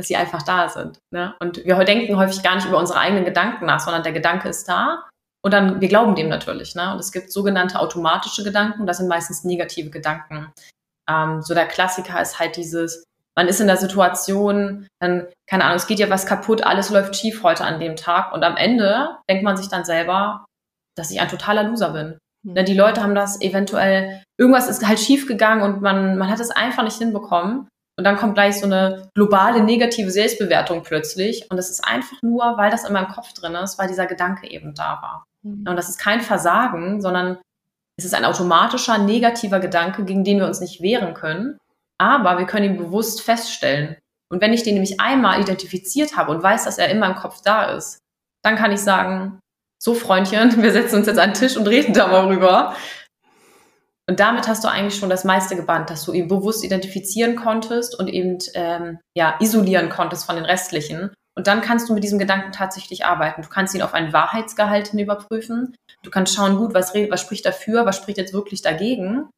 dass 0.00 0.08
sie 0.08 0.16
einfach 0.16 0.42
da 0.42 0.68
sind. 0.70 0.98
Ne? 1.12 1.34
Und 1.40 1.62
wir 1.62 1.76
denken 1.84 2.16
häufig 2.16 2.42
gar 2.42 2.54
nicht 2.54 2.66
über 2.66 2.78
unsere 2.78 2.98
eigenen 2.98 3.26
Gedanken 3.26 3.66
nach, 3.66 3.80
sondern 3.80 4.02
der 4.02 4.12
Gedanke 4.12 4.48
ist 4.48 4.66
da 4.66 5.06
und 5.44 5.52
dann, 5.52 5.82
wir 5.82 5.88
glauben 5.88 6.14
dem 6.14 6.30
natürlich. 6.30 6.74
Ne? 6.74 6.90
Und 6.90 6.98
es 6.98 7.12
gibt 7.12 7.30
sogenannte 7.30 7.78
automatische 7.78 8.42
Gedanken, 8.42 8.86
das 8.86 8.96
sind 8.96 9.08
meistens 9.08 9.44
negative 9.44 9.90
Gedanken. 9.90 10.50
Ähm, 11.08 11.42
so 11.42 11.52
der 11.52 11.66
Klassiker 11.66 12.20
ist 12.22 12.38
halt 12.38 12.56
dieses, 12.56 13.04
man 13.36 13.46
ist 13.46 13.60
in 13.60 13.66
der 13.66 13.76
Situation, 13.76 14.88
dann, 15.00 15.26
keine 15.46 15.64
Ahnung, 15.64 15.76
es 15.76 15.86
geht 15.86 15.98
ja 15.98 16.08
was 16.08 16.24
kaputt, 16.24 16.64
alles 16.64 16.88
läuft 16.88 17.14
schief 17.14 17.42
heute 17.42 17.64
an 17.64 17.78
dem 17.78 17.96
Tag 17.96 18.32
und 18.32 18.42
am 18.42 18.56
Ende 18.56 19.18
denkt 19.28 19.44
man 19.44 19.58
sich 19.58 19.68
dann 19.68 19.84
selber, 19.84 20.46
dass 20.96 21.10
ich 21.10 21.20
ein 21.20 21.28
totaler 21.28 21.64
Loser 21.64 21.90
bin. 21.90 22.18
Mhm. 22.42 22.64
Die 22.64 22.74
Leute 22.74 23.02
haben 23.02 23.14
das 23.14 23.38
eventuell, 23.42 24.22
irgendwas 24.38 24.66
ist 24.66 24.86
halt 24.86 24.98
schief 24.98 25.26
gegangen 25.26 25.60
und 25.60 25.82
man, 25.82 26.16
man 26.16 26.30
hat 26.30 26.40
es 26.40 26.50
einfach 26.50 26.84
nicht 26.84 26.96
hinbekommen. 26.96 27.68
Und 28.00 28.04
dann 28.04 28.16
kommt 28.16 28.32
gleich 28.32 28.58
so 28.58 28.64
eine 28.64 29.10
globale 29.14 29.62
negative 29.62 30.10
Selbstbewertung 30.10 30.82
plötzlich. 30.82 31.44
Und 31.50 31.58
es 31.58 31.68
ist 31.68 31.86
einfach 31.86 32.16
nur, 32.22 32.56
weil 32.56 32.70
das 32.70 32.86
in 32.86 32.94
meinem 32.94 33.08
Kopf 33.08 33.34
drin 33.34 33.54
ist, 33.56 33.78
weil 33.78 33.88
dieser 33.88 34.06
Gedanke 34.06 34.50
eben 34.50 34.74
da 34.74 35.02
war. 35.02 35.26
Mhm. 35.42 35.66
Und 35.68 35.76
das 35.76 35.90
ist 35.90 35.98
kein 35.98 36.22
Versagen, 36.22 37.02
sondern 37.02 37.36
es 37.98 38.06
ist 38.06 38.14
ein 38.14 38.24
automatischer 38.24 38.96
negativer 38.96 39.60
Gedanke, 39.60 40.06
gegen 40.06 40.24
den 40.24 40.38
wir 40.38 40.46
uns 40.46 40.60
nicht 40.60 40.80
wehren 40.80 41.12
können. 41.12 41.58
Aber 41.98 42.38
wir 42.38 42.46
können 42.46 42.72
ihn 42.72 42.78
bewusst 42.78 43.20
feststellen. 43.20 43.98
Und 44.32 44.40
wenn 44.40 44.54
ich 44.54 44.62
den 44.62 44.72
nämlich 44.72 44.98
einmal 44.98 45.38
identifiziert 45.38 46.16
habe 46.16 46.30
und 46.30 46.42
weiß, 46.42 46.64
dass 46.64 46.78
er 46.78 46.88
in 46.88 47.00
meinem 47.00 47.16
Kopf 47.16 47.42
da 47.44 47.64
ist, 47.64 47.98
dann 48.42 48.56
kann 48.56 48.72
ich 48.72 48.80
sagen, 48.80 49.40
so 49.78 49.92
Freundchen, 49.92 50.56
wir 50.62 50.72
setzen 50.72 50.96
uns 50.96 51.06
jetzt 51.06 51.18
an 51.18 51.32
den 51.32 51.38
Tisch 51.38 51.58
und 51.58 51.66
reden 51.66 51.92
da 51.92 52.06
mal 52.06 52.28
rüber. 52.28 52.74
Und 54.10 54.18
damit 54.18 54.48
hast 54.48 54.64
du 54.64 54.68
eigentlich 54.68 54.98
schon 54.98 55.08
das 55.08 55.22
meiste 55.22 55.54
gebannt, 55.54 55.88
dass 55.88 56.04
du 56.04 56.12
ihn 56.12 56.26
bewusst 56.26 56.64
identifizieren 56.64 57.36
konntest 57.36 57.96
und 57.96 58.08
eben 58.08 58.38
ähm, 58.54 58.98
ja, 59.16 59.36
isolieren 59.38 59.88
konntest 59.88 60.26
von 60.26 60.34
den 60.34 60.44
restlichen. 60.44 61.14
Und 61.36 61.46
dann 61.46 61.60
kannst 61.60 61.88
du 61.88 61.94
mit 61.94 62.02
diesem 62.02 62.18
Gedanken 62.18 62.50
tatsächlich 62.50 63.04
arbeiten. 63.04 63.42
Du 63.42 63.48
kannst 63.48 63.72
ihn 63.72 63.82
auf 63.82 63.94
einen 63.94 64.12
Wahrheitsgehalt 64.12 64.88
hin 64.88 64.98
überprüfen. 64.98 65.76
Du 66.02 66.10
kannst 66.10 66.34
schauen, 66.34 66.56
gut, 66.56 66.74
was, 66.74 66.92
was 66.92 67.20
spricht 67.20 67.46
dafür, 67.46 67.86
was 67.86 67.98
spricht 67.98 68.18
jetzt 68.18 68.32
wirklich 68.32 68.62
dagegen. 68.62 69.18
Und 69.18 69.30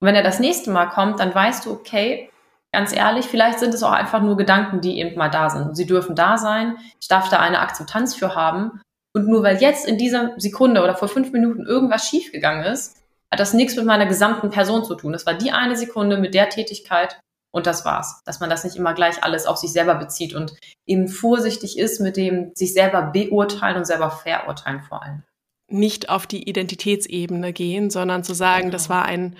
wenn 0.00 0.14
er 0.14 0.22
das 0.22 0.40
nächste 0.40 0.70
Mal 0.70 0.86
kommt, 0.86 1.20
dann 1.20 1.34
weißt 1.34 1.66
du, 1.66 1.72
okay, 1.72 2.30
ganz 2.72 2.96
ehrlich, 2.96 3.26
vielleicht 3.26 3.58
sind 3.58 3.74
es 3.74 3.82
auch 3.82 3.92
einfach 3.92 4.22
nur 4.22 4.38
Gedanken, 4.38 4.80
die 4.80 5.00
eben 5.00 5.18
mal 5.18 5.28
da 5.28 5.50
sind. 5.50 5.76
Sie 5.76 5.84
dürfen 5.84 6.16
da 6.16 6.38
sein. 6.38 6.78
Ich 6.98 7.08
darf 7.08 7.28
da 7.28 7.40
eine 7.40 7.60
Akzeptanz 7.60 8.14
für 8.14 8.34
haben. 8.34 8.80
Und 9.14 9.28
nur 9.28 9.42
weil 9.42 9.58
jetzt 9.58 9.86
in 9.86 9.98
dieser 9.98 10.32
Sekunde 10.38 10.82
oder 10.82 10.94
vor 10.94 11.08
fünf 11.08 11.30
Minuten 11.30 11.66
irgendwas 11.66 12.08
schiefgegangen 12.08 12.64
ist, 12.64 13.01
hat 13.32 13.40
das 13.40 13.54
nichts 13.54 13.74
mit 13.76 13.86
meiner 13.86 14.04
gesamten 14.04 14.50
Person 14.50 14.84
zu 14.84 14.94
tun. 14.94 15.12
Das 15.12 15.24
war 15.24 15.32
die 15.32 15.52
eine 15.52 15.74
Sekunde 15.74 16.18
mit 16.18 16.34
der 16.34 16.50
Tätigkeit 16.50 17.18
und 17.50 17.66
das 17.66 17.86
war's. 17.86 18.22
Dass 18.26 18.40
man 18.40 18.50
das 18.50 18.62
nicht 18.62 18.76
immer 18.76 18.92
gleich 18.92 19.24
alles 19.24 19.46
auf 19.46 19.56
sich 19.56 19.72
selber 19.72 19.94
bezieht 19.94 20.34
und 20.34 20.52
eben 20.86 21.08
vorsichtig 21.08 21.78
ist 21.78 21.98
mit 21.98 22.18
dem 22.18 22.52
sich 22.54 22.74
selber 22.74 23.10
beurteilen 23.10 23.78
und 23.78 23.86
selber 23.86 24.10
verurteilen 24.10 24.82
vor 24.82 25.02
allem. 25.02 25.22
Nicht 25.68 26.10
auf 26.10 26.26
die 26.26 26.46
Identitätsebene 26.46 27.54
gehen, 27.54 27.88
sondern 27.88 28.22
zu 28.22 28.34
sagen, 28.34 28.64
genau. 28.64 28.72
das 28.72 28.90
war 28.90 29.06
ein 29.06 29.36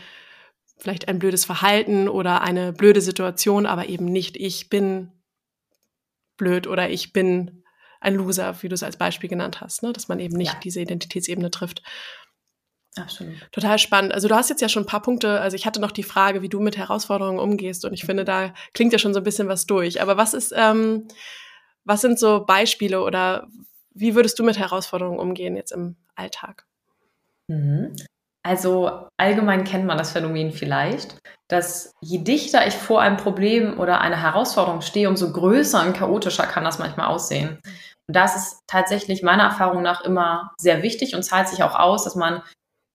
vielleicht 0.79 1.07
ein 1.09 1.19
blödes 1.19 1.45
Verhalten 1.45 2.09
oder 2.09 2.41
eine 2.41 2.73
blöde 2.73 3.03
Situation, 3.03 3.67
aber 3.67 3.87
eben 3.91 4.07
nicht 4.07 4.39
ich 4.39 4.71
bin 4.71 5.13
blöd 6.39 6.67
oder 6.67 6.89
ich 6.89 7.13
bin 7.13 7.63
ein 8.01 8.15
Loser, 8.15 8.57
wie 8.63 8.69
du 8.69 8.75
es 8.75 8.83
als 8.83 8.97
Beispiel 8.97 9.29
genannt 9.29 9.61
hast, 9.61 9.83
ne? 9.83 9.93
dass 9.93 10.09
man 10.09 10.19
eben 10.19 10.37
nicht 10.37 10.55
ja. 10.55 10.61
diese 10.61 10.81
Identitätsebene 10.81 11.51
trifft. 11.51 11.83
Absolut. 12.97 13.35
Total 13.53 13.79
spannend. 13.79 14.13
Also 14.13 14.29
du 14.29 14.35
hast 14.35 14.51
jetzt 14.51 14.61
ja 14.61 14.69
schon 14.69 14.83
ein 14.83 14.87
paar 14.87 15.01
Punkte, 15.03 15.41
also 15.41 15.55
ich 15.55 15.65
hatte 15.65 15.81
noch 15.81 15.93
die 15.93 16.03
Frage, 16.03 16.43
wie 16.43 16.49
du 16.49 16.61
mit 16.61 16.77
Herausforderungen 16.77 17.39
umgehst 17.39 17.85
und 17.85 17.95
ich 17.95 18.05
finde, 18.05 18.25
da 18.25 18.53
klingt 18.75 18.93
ja 18.93 18.99
schon 18.99 19.15
so 19.15 19.21
ein 19.21 19.25
bisschen 19.25 19.49
was 19.49 19.67
durch. 19.67 20.03
Aber 20.03 20.17
was 20.17 20.35
ist, 20.35 20.53
ähm, 20.55 21.09
was 21.85 22.03
sind 22.03 22.19
so 22.19 22.45
Beispiele 22.45 23.03
oder 23.03 23.49
wie 23.95 24.15
würdest 24.15 24.39
du 24.39 24.45
mit 24.45 24.59
Herausforderungen 24.59 25.19
umgehen 25.19 25.57
jetzt 25.57 25.73
im 25.73 25.97
Alltag? 26.15 26.67
Mhm. 27.49 27.97
Also 28.45 29.09
allgemein 29.17 29.65
kennt 29.65 29.87
man 29.87 29.97
das 29.97 30.11
Phänomen 30.11 30.51
vielleicht, 30.51 31.17
dass 31.49 31.93
je 32.01 32.19
dichter 32.19 32.67
ich 32.67 32.75
vor 32.75 33.01
einem 33.01 33.17
Problem 33.17 33.79
oder 33.79 34.01
einer 34.01 34.21
Herausforderung 34.21 34.81
stehe, 34.81 35.09
umso 35.09 35.33
größer 35.33 35.87
und 35.87 35.97
chaotischer 35.97 36.47
kann 36.47 36.65
das 36.65 36.81
manchmal 36.81 37.07
aussehen. 37.07 37.61
Und 38.09 38.17
das 38.17 38.37
ist 38.37 38.61
tatsächlich 38.67 39.23
meiner 39.23 39.45
Erfahrung 39.45 39.83
nach 39.83 40.03
immer 40.03 40.53
sehr 40.59 40.83
wichtig 40.83 41.15
und 41.15 41.23
zahlt 41.23 41.49
sich 41.49 41.63
auch 41.63 41.77
aus, 41.77 42.05
dass 42.05 42.17
man 42.17 42.43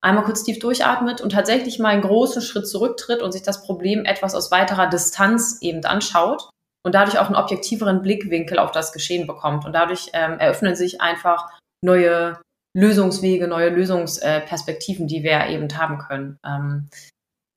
einmal 0.01 0.23
kurz 0.23 0.43
tief 0.43 0.59
durchatmet 0.59 1.21
und 1.21 1.31
tatsächlich 1.31 1.79
mal 1.79 1.89
einen 1.89 2.01
großen 2.01 2.41
Schritt 2.41 2.67
zurücktritt 2.67 3.21
und 3.21 3.31
sich 3.31 3.41
das 3.41 3.63
Problem 3.63 4.05
etwas 4.05 4.35
aus 4.35 4.51
weiterer 4.51 4.87
Distanz 4.87 5.59
eben 5.61 5.83
anschaut 5.85 6.49
und 6.85 6.95
dadurch 6.95 7.19
auch 7.19 7.25
einen 7.27 7.35
objektiveren 7.35 8.01
Blickwinkel 8.01 8.59
auf 8.59 8.71
das 8.71 8.93
Geschehen 8.93 9.27
bekommt. 9.27 9.65
Und 9.65 9.73
dadurch 9.73 10.09
ähm, 10.13 10.39
eröffnen 10.39 10.75
sich 10.75 11.01
einfach 11.01 11.51
neue 11.83 12.39
Lösungswege, 12.75 13.47
neue 13.47 13.69
Lösungsperspektiven, 13.69 15.07
die 15.07 15.23
wir 15.23 15.47
eben 15.47 15.67
haben 15.77 15.97
können. 15.97 16.37
Ähm, 16.45 16.89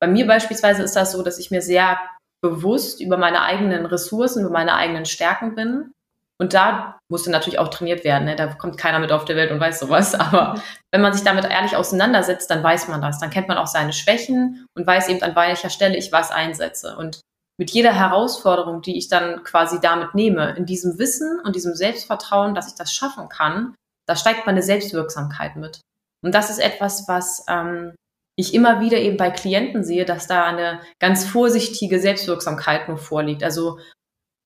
bei 0.00 0.08
mir 0.08 0.26
beispielsweise 0.26 0.82
ist 0.82 0.96
das 0.96 1.12
so, 1.12 1.22
dass 1.22 1.38
ich 1.38 1.50
mir 1.50 1.60
sehr 1.60 1.98
bewusst 2.42 3.02
über 3.02 3.18
meine 3.18 3.42
eigenen 3.42 3.84
Ressourcen, 3.84 4.40
über 4.40 4.50
meine 4.50 4.74
eigenen 4.74 5.04
Stärken 5.04 5.54
bin 5.54 5.92
und 6.40 6.54
da 6.54 6.98
musste 7.10 7.30
natürlich 7.30 7.58
auch 7.58 7.68
trainiert 7.68 8.02
werden. 8.02 8.24
Ne? 8.24 8.34
Da 8.34 8.46
kommt 8.46 8.78
keiner 8.78 8.98
mit 8.98 9.12
auf 9.12 9.26
der 9.26 9.36
Welt 9.36 9.50
und 9.50 9.60
weiß 9.60 9.78
sowas. 9.78 10.14
Aber 10.18 10.60
wenn 10.90 11.02
man 11.02 11.12
sich 11.12 11.22
damit 11.22 11.44
ehrlich 11.44 11.76
auseinandersetzt, 11.76 12.50
dann 12.50 12.62
weiß 12.62 12.88
man 12.88 13.02
das. 13.02 13.18
Dann 13.18 13.28
kennt 13.28 13.48
man 13.48 13.58
auch 13.58 13.66
seine 13.66 13.92
Schwächen 13.92 14.66
und 14.74 14.86
weiß 14.86 15.08
eben, 15.08 15.22
an 15.22 15.36
welcher 15.36 15.68
Stelle 15.68 15.98
ich 15.98 16.12
was 16.12 16.30
einsetze. 16.30 16.96
Und 16.96 17.20
mit 17.58 17.70
jeder 17.70 17.92
Herausforderung, 17.92 18.80
die 18.80 18.96
ich 18.96 19.08
dann 19.08 19.44
quasi 19.44 19.80
damit 19.82 20.14
nehme, 20.14 20.56
in 20.56 20.64
diesem 20.64 20.98
Wissen 20.98 21.40
und 21.44 21.56
diesem 21.56 21.74
Selbstvertrauen, 21.74 22.54
dass 22.54 22.68
ich 22.68 22.74
das 22.74 22.90
schaffen 22.90 23.28
kann, 23.28 23.74
da 24.08 24.16
steigt 24.16 24.46
meine 24.46 24.62
Selbstwirksamkeit 24.62 25.56
mit. 25.56 25.80
Und 26.24 26.34
das 26.34 26.48
ist 26.48 26.58
etwas, 26.58 27.06
was 27.06 27.44
ähm, 27.48 27.94
ich 28.38 28.54
immer 28.54 28.80
wieder 28.80 28.96
eben 28.96 29.18
bei 29.18 29.30
Klienten 29.30 29.84
sehe, 29.84 30.06
dass 30.06 30.26
da 30.26 30.44
eine 30.44 30.80
ganz 31.00 31.26
vorsichtige 31.26 32.00
Selbstwirksamkeit 32.00 32.88
nur 32.88 32.96
vorliegt. 32.96 33.44
Also 33.44 33.78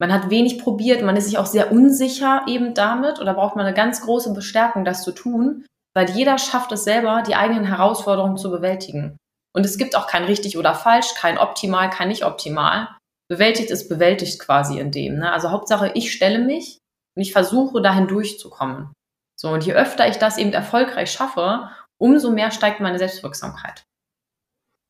man 0.00 0.12
hat 0.12 0.30
wenig 0.30 0.58
probiert, 0.58 1.02
man 1.02 1.16
ist 1.16 1.26
sich 1.26 1.38
auch 1.38 1.46
sehr 1.46 1.70
unsicher 1.70 2.42
eben 2.46 2.74
damit 2.74 3.20
oder 3.20 3.34
braucht 3.34 3.56
man 3.56 3.66
eine 3.66 3.74
ganz 3.74 4.02
große 4.02 4.32
Bestärkung, 4.34 4.84
das 4.84 5.02
zu 5.02 5.12
tun, 5.12 5.64
weil 5.94 6.10
jeder 6.10 6.38
schafft 6.38 6.72
es 6.72 6.84
selber, 6.84 7.22
die 7.22 7.36
eigenen 7.36 7.64
Herausforderungen 7.64 8.36
zu 8.36 8.50
bewältigen. 8.50 9.16
Und 9.54 9.64
es 9.64 9.78
gibt 9.78 9.96
auch 9.96 10.08
kein 10.08 10.24
richtig 10.24 10.58
oder 10.58 10.74
falsch, 10.74 11.14
kein 11.14 11.38
optimal, 11.38 11.90
kein 11.90 12.08
nicht 12.08 12.24
optimal. 12.24 12.88
Bewältigt 13.30 13.70
ist 13.70 13.88
bewältigt 13.88 14.40
quasi 14.40 14.80
in 14.80 14.90
dem. 14.90 15.18
Ne? 15.18 15.32
Also 15.32 15.50
Hauptsache, 15.50 15.92
ich 15.94 16.12
stelle 16.12 16.40
mich 16.40 16.78
und 17.16 17.22
ich 17.22 17.32
versuche 17.32 17.80
dahin 17.80 18.08
durchzukommen. 18.08 18.92
So, 19.40 19.50
und 19.50 19.64
je 19.64 19.74
öfter 19.74 20.08
ich 20.08 20.16
das 20.16 20.38
eben 20.38 20.52
erfolgreich 20.52 21.10
schaffe, 21.10 21.70
umso 21.98 22.30
mehr 22.30 22.50
steigt 22.50 22.80
meine 22.80 22.98
Selbstwirksamkeit. 22.98 23.84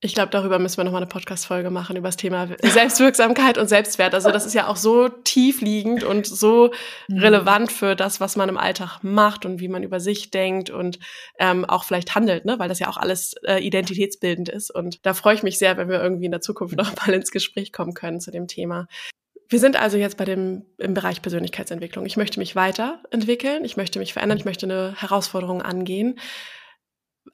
Ich 0.04 0.14
glaube, 0.14 0.28
darüber 0.28 0.58
müssen 0.58 0.76
wir 0.76 0.84
nochmal 0.84 1.00
eine 1.00 1.08
Podcast-Folge 1.08 1.70
machen, 1.70 1.96
über 1.96 2.08
das 2.08 2.18
Thema 2.18 2.46
Selbstwirksamkeit 2.60 3.56
und 3.56 3.68
Selbstwert. 3.68 4.12
Also 4.12 4.30
das 4.30 4.44
ist 4.44 4.52
ja 4.52 4.68
auch 4.68 4.76
so 4.76 5.08
tiefliegend 5.08 6.04
und 6.04 6.26
so 6.26 6.72
mhm. 7.08 7.20
relevant 7.20 7.72
für 7.72 7.96
das, 7.96 8.20
was 8.20 8.36
man 8.36 8.50
im 8.50 8.58
Alltag 8.58 8.98
macht 9.00 9.46
und 9.46 9.60
wie 9.60 9.68
man 9.68 9.82
über 9.82 10.00
sich 10.00 10.30
denkt 10.30 10.68
und 10.68 10.98
ähm, 11.38 11.64
auch 11.64 11.84
vielleicht 11.84 12.14
handelt, 12.14 12.44
ne? 12.44 12.58
weil 12.58 12.68
das 12.68 12.80
ja 12.80 12.88
auch 12.88 12.98
alles 12.98 13.32
äh, 13.46 13.60
identitätsbildend 13.60 14.50
ist. 14.50 14.70
Und 14.70 15.06
da 15.06 15.14
freue 15.14 15.36
ich 15.36 15.42
mich 15.42 15.58
sehr, 15.58 15.78
wenn 15.78 15.88
wir 15.88 16.02
irgendwie 16.02 16.26
in 16.26 16.32
der 16.32 16.42
Zukunft 16.42 16.76
noch 16.76 16.94
mal 16.96 17.14
ins 17.14 17.30
Gespräch 17.30 17.72
kommen 17.72 17.94
können 17.94 18.20
zu 18.20 18.30
dem 18.30 18.46
Thema. 18.46 18.88
Wir 19.48 19.58
sind 19.58 19.80
also 19.80 19.96
jetzt 19.96 20.18
bei 20.18 20.26
dem 20.26 20.66
im 20.76 20.92
Bereich 20.92 21.22
Persönlichkeitsentwicklung. 21.22 22.04
Ich 22.04 22.18
möchte 22.18 22.38
mich 22.40 22.54
weiterentwickeln, 22.54 23.64
ich 23.64 23.78
möchte 23.78 23.98
mich 24.00 24.12
verändern, 24.12 24.36
ich 24.36 24.44
möchte 24.44 24.66
eine 24.66 25.00
Herausforderung 25.00 25.62
angehen 25.62 26.18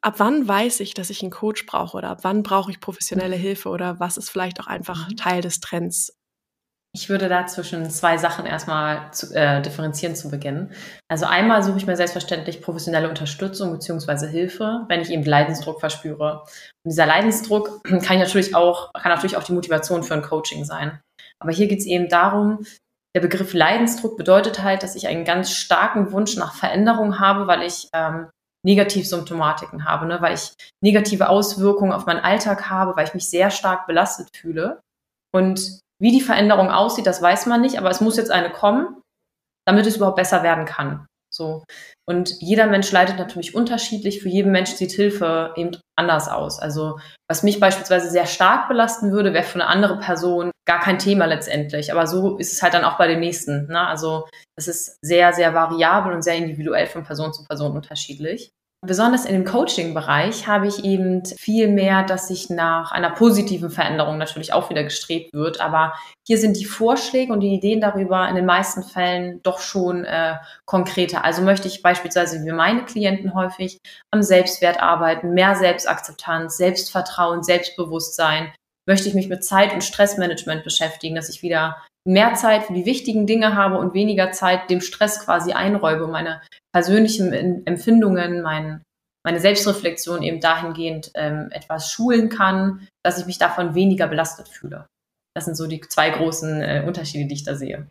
ab 0.00 0.14
wann 0.18 0.46
weiß 0.46 0.80
ich, 0.80 0.94
dass 0.94 1.10
ich 1.10 1.22
einen 1.22 1.30
Coach 1.30 1.66
brauche 1.66 1.96
oder 1.96 2.10
ab 2.10 2.18
wann 2.22 2.42
brauche 2.42 2.70
ich 2.70 2.80
professionelle 2.80 3.36
mhm. 3.36 3.40
Hilfe 3.40 3.68
oder 3.68 4.00
was 4.00 4.16
ist 4.16 4.30
vielleicht 4.30 4.60
auch 4.60 4.66
einfach 4.66 5.08
mhm. 5.08 5.16
Teil 5.16 5.42
des 5.42 5.60
Trends? 5.60 6.12
Ich 6.92 7.08
würde 7.08 7.28
da 7.28 7.46
zwischen 7.46 7.88
zwei 7.88 8.18
Sachen 8.18 8.46
erstmal 8.46 9.12
zu, 9.12 9.32
äh, 9.32 9.62
differenzieren 9.62 10.16
zu 10.16 10.28
Beginn. 10.28 10.72
Also 11.08 11.26
einmal 11.26 11.62
suche 11.62 11.78
ich 11.78 11.86
mir 11.86 11.96
selbstverständlich 11.96 12.60
professionelle 12.60 13.08
Unterstützung 13.08 13.70
beziehungsweise 13.70 14.26
Hilfe, 14.26 14.86
wenn 14.88 15.00
ich 15.00 15.10
eben 15.10 15.22
Leidensdruck 15.22 15.78
verspüre. 15.78 16.42
Und 16.84 16.90
dieser 16.90 17.06
Leidensdruck 17.06 17.84
kann 18.02 18.18
natürlich 18.18 18.56
auch, 18.56 18.92
kann 18.94 19.12
natürlich 19.12 19.36
auch 19.36 19.44
die 19.44 19.52
Motivation 19.52 20.02
für 20.02 20.14
ein 20.14 20.22
Coaching 20.22 20.64
sein. 20.64 21.00
Aber 21.38 21.52
hier 21.52 21.68
geht 21.68 21.78
es 21.78 21.86
eben 21.86 22.08
darum, 22.08 22.66
der 23.14 23.20
Begriff 23.20 23.54
Leidensdruck 23.54 24.16
bedeutet 24.16 24.62
halt, 24.62 24.82
dass 24.82 24.96
ich 24.96 25.06
einen 25.06 25.24
ganz 25.24 25.52
starken 25.52 26.10
Wunsch 26.10 26.36
nach 26.36 26.54
Veränderung 26.54 27.20
habe, 27.20 27.46
weil 27.46 27.62
ich 27.62 27.88
ähm, 27.92 28.28
Negativsymptomatiken 28.64 29.84
habe, 29.84 30.06
ne? 30.06 30.20
weil 30.20 30.34
ich 30.34 30.52
negative 30.82 31.28
Auswirkungen 31.28 31.92
auf 31.92 32.06
meinen 32.06 32.20
Alltag 32.20 32.68
habe, 32.68 32.96
weil 32.96 33.06
ich 33.06 33.14
mich 33.14 33.28
sehr 33.28 33.50
stark 33.50 33.86
belastet 33.86 34.36
fühle. 34.36 34.80
Und 35.34 35.80
wie 36.00 36.12
die 36.12 36.20
Veränderung 36.20 36.70
aussieht, 36.70 37.06
das 37.06 37.22
weiß 37.22 37.46
man 37.46 37.60
nicht, 37.60 37.78
aber 37.78 37.90
es 37.90 38.00
muss 38.00 38.16
jetzt 38.16 38.30
eine 38.30 38.50
kommen, 38.50 39.00
damit 39.66 39.86
es 39.86 39.96
überhaupt 39.96 40.16
besser 40.16 40.42
werden 40.42 40.64
kann. 40.64 41.06
So. 41.40 41.64
Und 42.06 42.34
jeder 42.40 42.66
Mensch 42.66 42.92
leidet 42.92 43.16
natürlich 43.16 43.54
unterschiedlich. 43.54 44.20
Für 44.20 44.28
jeden 44.28 44.52
Mensch 44.52 44.72
sieht 44.72 44.92
Hilfe 44.92 45.54
eben 45.56 45.70
anders 45.96 46.28
aus. 46.28 46.60
Also, 46.60 46.98
was 47.30 47.42
mich 47.42 47.58
beispielsweise 47.58 48.10
sehr 48.10 48.26
stark 48.26 48.68
belasten 48.68 49.10
würde, 49.10 49.32
wäre 49.32 49.44
für 49.44 49.54
eine 49.54 49.68
andere 49.68 49.98
Person 49.98 50.50
gar 50.66 50.80
kein 50.80 50.98
Thema 50.98 51.24
letztendlich. 51.24 51.92
Aber 51.92 52.06
so 52.06 52.36
ist 52.36 52.52
es 52.52 52.62
halt 52.62 52.74
dann 52.74 52.84
auch 52.84 52.98
bei 52.98 53.06
den 53.06 53.20
nächsten. 53.20 53.68
Ne? 53.68 53.80
Also, 53.80 54.28
es 54.54 54.68
ist 54.68 54.98
sehr, 55.00 55.32
sehr 55.32 55.54
variabel 55.54 56.12
und 56.12 56.20
sehr 56.20 56.36
individuell 56.36 56.86
von 56.86 57.04
Person 57.04 57.32
zu 57.32 57.42
Person 57.46 57.72
unterschiedlich. 57.72 58.52
Besonders 58.82 59.26
in 59.26 59.34
dem 59.34 59.44
Coaching-Bereich 59.44 60.46
habe 60.46 60.66
ich 60.66 60.84
eben 60.84 61.22
viel 61.26 61.68
mehr, 61.68 62.02
dass 62.02 62.28
sich 62.28 62.48
nach 62.48 62.92
einer 62.92 63.10
positiven 63.10 63.68
Veränderung 63.68 64.16
natürlich 64.16 64.54
auch 64.54 64.70
wieder 64.70 64.82
gestrebt 64.82 65.34
wird. 65.34 65.60
Aber 65.60 65.92
hier 66.26 66.38
sind 66.38 66.56
die 66.56 66.64
Vorschläge 66.64 67.30
und 67.30 67.40
die 67.40 67.52
Ideen 67.52 67.82
darüber 67.82 68.26
in 68.26 68.36
den 68.36 68.46
meisten 68.46 68.82
Fällen 68.82 69.42
doch 69.42 69.58
schon 69.58 70.06
äh, 70.06 70.36
konkreter. 70.64 71.26
Also 71.26 71.42
möchte 71.42 71.68
ich 71.68 71.82
beispielsweise 71.82 72.42
wie 72.42 72.52
meine 72.52 72.86
Klienten 72.86 73.34
häufig 73.34 73.78
am 74.10 74.22
Selbstwert 74.22 74.80
arbeiten, 74.80 75.34
mehr 75.34 75.56
Selbstakzeptanz, 75.56 76.56
Selbstvertrauen, 76.56 77.42
Selbstbewusstsein. 77.42 78.50
Möchte 78.86 79.08
ich 79.10 79.14
mich 79.14 79.28
mit 79.28 79.44
Zeit- 79.44 79.74
und 79.74 79.84
Stressmanagement 79.84 80.64
beschäftigen, 80.64 81.16
dass 81.16 81.28
ich 81.28 81.42
wieder 81.42 81.76
mehr 82.04 82.34
Zeit 82.34 82.64
für 82.64 82.72
die 82.72 82.86
wichtigen 82.86 83.26
Dinge 83.26 83.54
habe 83.54 83.78
und 83.78 83.94
weniger 83.94 84.32
Zeit 84.32 84.70
dem 84.70 84.80
Stress 84.80 85.24
quasi 85.24 85.52
einräube, 85.52 86.06
meine 86.06 86.40
persönlichen 86.72 87.32
Empfindungen, 87.66 88.42
mein, 88.42 88.82
meine 89.24 89.40
Selbstreflexion 89.40 90.22
eben 90.22 90.40
dahingehend 90.40 91.10
ähm, 91.14 91.48
etwas 91.50 91.90
schulen 91.90 92.28
kann, 92.28 92.88
dass 93.02 93.18
ich 93.18 93.26
mich 93.26 93.38
davon 93.38 93.74
weniger 93.74 94.06
belastet 94.06 94.48
fühle. 94.48 94.86
Das 95.34 95.44
sind 95.44 95.56
so 95.56 95.66
die 95.66 95.80
zwei 95.80 96.10
großen 96.10 96.62
äh, 96.62 96.84
Unterschiede, 96.86 97.26
die 97.26 97.34
ich 97.34 97.44
da 97.44 97.54
sehe. 97.54 97.86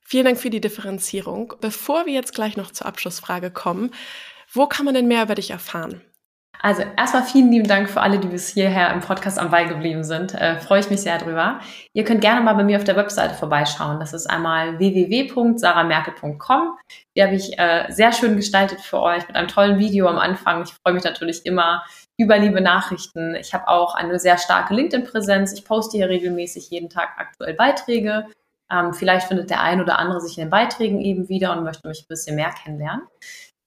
Vielen 0.00 0.24
Dank 0.24 0.38
für 0.38 0.50
die 0.50 0.60
Differenzierung. 0.60 1.54
Bevor 1.60 2.06
wir 2.06 2.12
jetzt 2.12 2.34
gleich 2.34 2.56
noch 2.56 2.72
zur 2.72 2.86
Abschlussfrage 2.86 3.52
kommen, 3.52 3.92
wo 4.52 4.66
kann 4.66 4.84
man 4.84 4.94
denn 4.94 5.06
mehr 5.06 5.22
über 5.22 5.36
dich 5.36 5.50
erfahren? 5.50 6.00
Also 6.62 6.82
erstmal 6.96 7.22
vielen 7.22 7.50
lieben 7.50 7.66
Dank 7.66 7.88
für 7.88 8.02
alle, 8.02 8.18
die 8.18 8.28
bis 8.28 8.48
hierher 8.48 8.92
im 8.92 9.00
Podcast 9.00 9.38
am 9.38 9.50
Ball 9.50 9.66
geblieben 9.66 10.04
sind. 10.04 10.34
Äh, 10.34 10.60
freue 10.60 10.80
ich 10.80 10.90
mich 10.90 11.00
sehr 11.00 11.16
drüber. 11.16 11.60
Ihr 11.94 12.04
könnt 12.04 12.20
gerne 12.20 12.42
mal 12.42 12.52
bei 12.52 12.64
mir 12.64 12.76
auf 12.76 12.84
der 12.84 12.96
Webseite 12.96 13.34
vorbeischauen. 13.34 13.98
Das 13.98 14.12
ist 14.12 14.28
einmal 14.28 14.78
www.saramerkel.com. 14.78 16.76
Die 17.16 17.22
habe 17.22 17.34
ich 17.34 17.58
äh, 17.58 17.86
sehr 17.90 18.12
schön 18.12 18.36
gestaltet 18.36 18.80
für 18.80 19.00
euch 19.00 19.26
mit 19.26 19.36
einem 19.36 19.48
tollen 19.48 19.78
Video 19.78 20.06
am 20.06 20.18
Anfang. 20.18 20.62
Ich 20.64 20.74
freue 20.74 20.92
mich 20.92 21.04
natürlich 21.04 21.46
immer 21.46 21.82
über 22.18 22.36
liebe 22.36 22.60
Nachrichten. 22.60 23.34
Ich 23.36 23.54
habe 23.54 23.66
auch 23.68 23.94
eine 23.94 24.18
sehr 24.18 24.36
starke 24.36 24.74
LinkedIn-Präsenz. 24.74 25.54
Ich 25.54 25.64
poste 25.64 25.96
hier 25.96 26.10
regelmäßig 26.10 26.68
jeden 26.68 26.90
Tag 26.90 27.14
aktuell 27.16 27.54
Beiträge. 27.54 28.26
Ähm, 28.70 28.92
vielleicht 28.92 29.28
findet 29.28 29.48
der 29.48 29.62
ein 29.62 29.80
oder 29.80 29.98
andere 29.98 30.20
sich 30.20 30.36
in 30.36 30.44
den 30.44 30.50
Beiträgen 30.50 31.00
eben 31.00 31.30
wieder 31.30 31.56
und 31.56 31.64
möchte 31.64 31.88
mich 31.88 32.02
ein 32.02 32.08
bisschen 32.08 32.36
mehr 32.36 32.50
kennenlernen. 32.50 33.02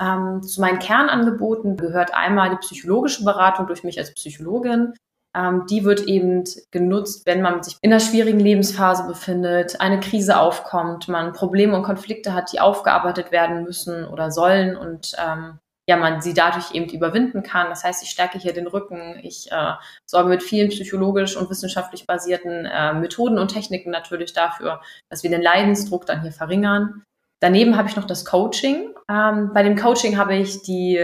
Ähm, 0.01 0.41
zu 0.43 0.61
meinen 0.61 0.79
Kernangeboten 0.79 1.77
gehört 1.77 2.13
einmal 2.13 2.49
die 2.49 2.57
psychologische 2.57 3.23
Beratung 3.23 3.67
durch 3.67 3.83
mich 3.83 3.99
als 3.99 4.13
Psychologin. 4.13 4.93
Ähm, 5.35 5.65
die 5.69 5.83
wird 5.83 6.01
eben 6.01 6.43
genutzt, 6.71 7.25
wenn 7.25 7.41
man 7.41 7.63
sich 7.63 7.77
in 7.81 7.91
einer 7.91 7.99
schwierigen 7.99 8.39
Lebensphase 8.39 9.07
befindet, 9.07 9.81
eine 9.81 9.99
Krise 9.99 10.39
aufkommt, 10.39 11.07
man 11.07 11.33
Probleme 11.33 11.75
und 11.75 11.83
Konflikte 11.83 12.33
hat, 12.33 12.53
die 12.53 12.59
aufgearbeitet 12.59 13.31
werden 13.31 13.63
müssen 13.63 14.07
oder 14.07 14.31
sollen 14.31 14.75
und 14.75 15.13
ähm, 15.17 15.59
ja, 15.87 15.97
man 15.97 16.21
sie 16.21 16.33
dadurch 16.33 16.73
eben 16.73 16.89
überwinden 16.89 17.43
kann. 17.43 17.69
Das 17.69 17.83
heißt, 17.83 18.03
ich 18.03 18.09
stärke 18.09 18.37
hier 18.37 18.53
den 18.53 18.67
Rücken, 18.67 19.19
ich 19.21 19.51
äh, 19.51 19.73
sorge 20.05 20.29
mit 20.29 20.43
vielen 20.43 20.69
psychologisch 20.69 21.35
und 21.35 21.49
wissenschaftlich 21.49 22.05
basierten 22.07 22.65
äh, 22.65 22.93
Methoden 22.93 23.37
und 23.37 23.49
Techniken 23.49 23.91
natürlich 23.91 24.33
dafür, 24.33 24.81
dass 25.09 25.23
wir 25.23 25.29
den 25.29 25.41
Leidensdruck 25.41 26.05
dann 26.05 26.21
hier 26.21 26.31
verringern. 26.31 27.03
Daneben 27.43 27.75
habe 27.75 27.89
ich 27.89 27.97
noch 27.97 28.05
das 28.05 28.23
Coaching. 28.23 28.95
Ähm, 29.11 29.51
bei 29.53 29.63
dem 29.63 29.75
Coaching 29.75 30.17
habe 30.17 30.33
ich 30.33 30.61
die 30.61 30.97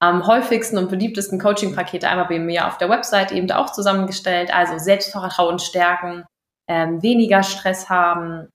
am 0.00 0.26
häufigsten 0.26 0.78
und 0.78 0.90
beliebtesten 0.90 1.38
Coaching-Pakete 1.38 2.08
einmal 2.08 2.26
bei 2.26 2.40
mir 2.40 2.66
auf 2.66 2.76
der 2.76 2.88
Website 2.88 3.30
eben 3.30 3.48
auch 3.52 3.70
zusammengestellt. 3.70 4.52
Also 4.52 4.78
Selbstvertrauen 4.78 5.60
stärken, 5.60 6.24
ähm, 6.68 7.04
weniger 7.04 7.44
Stress 7.44 7.88
haben, 7.88 8.48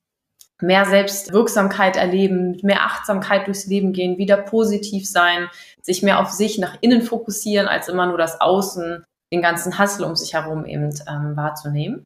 mehr 0.62 0.84
Selbstwirksamkeit 0.84 1.96
erleben, 1.96 2.58
mehr 2.64 2.82
Achtsamkeit 2.82 3.48
durchs 3.48 3.66
Leben 3.66 3.94
gehen, 3.94 4.18
wieder 4.18 4.36
positiv 4.36 5.10
sein, 5.10 5.48
sich 5.82 6.04
mehr 6.04 6.20
auf 6.20 6.32
sich 6.32 6.58
nach 6.58 6.80
innen 6.82 7.02
fokussieren, 7.02 7.70
als 7.70 7.88
immer 7.88 8.08
nur 8.08 8.18
das 8.18 8.42
Außen, 8.42 9.06
den 9.32 9.42
ganzen 9.42 9.78
Hassel 9.78 10.04
um 10.04 10.18
sich 10.18 10.34
herum 10.34 10.66
eben 10.66 10.90
ähm, 11.08 11.38
wahrzunehmen. 11.38 12.04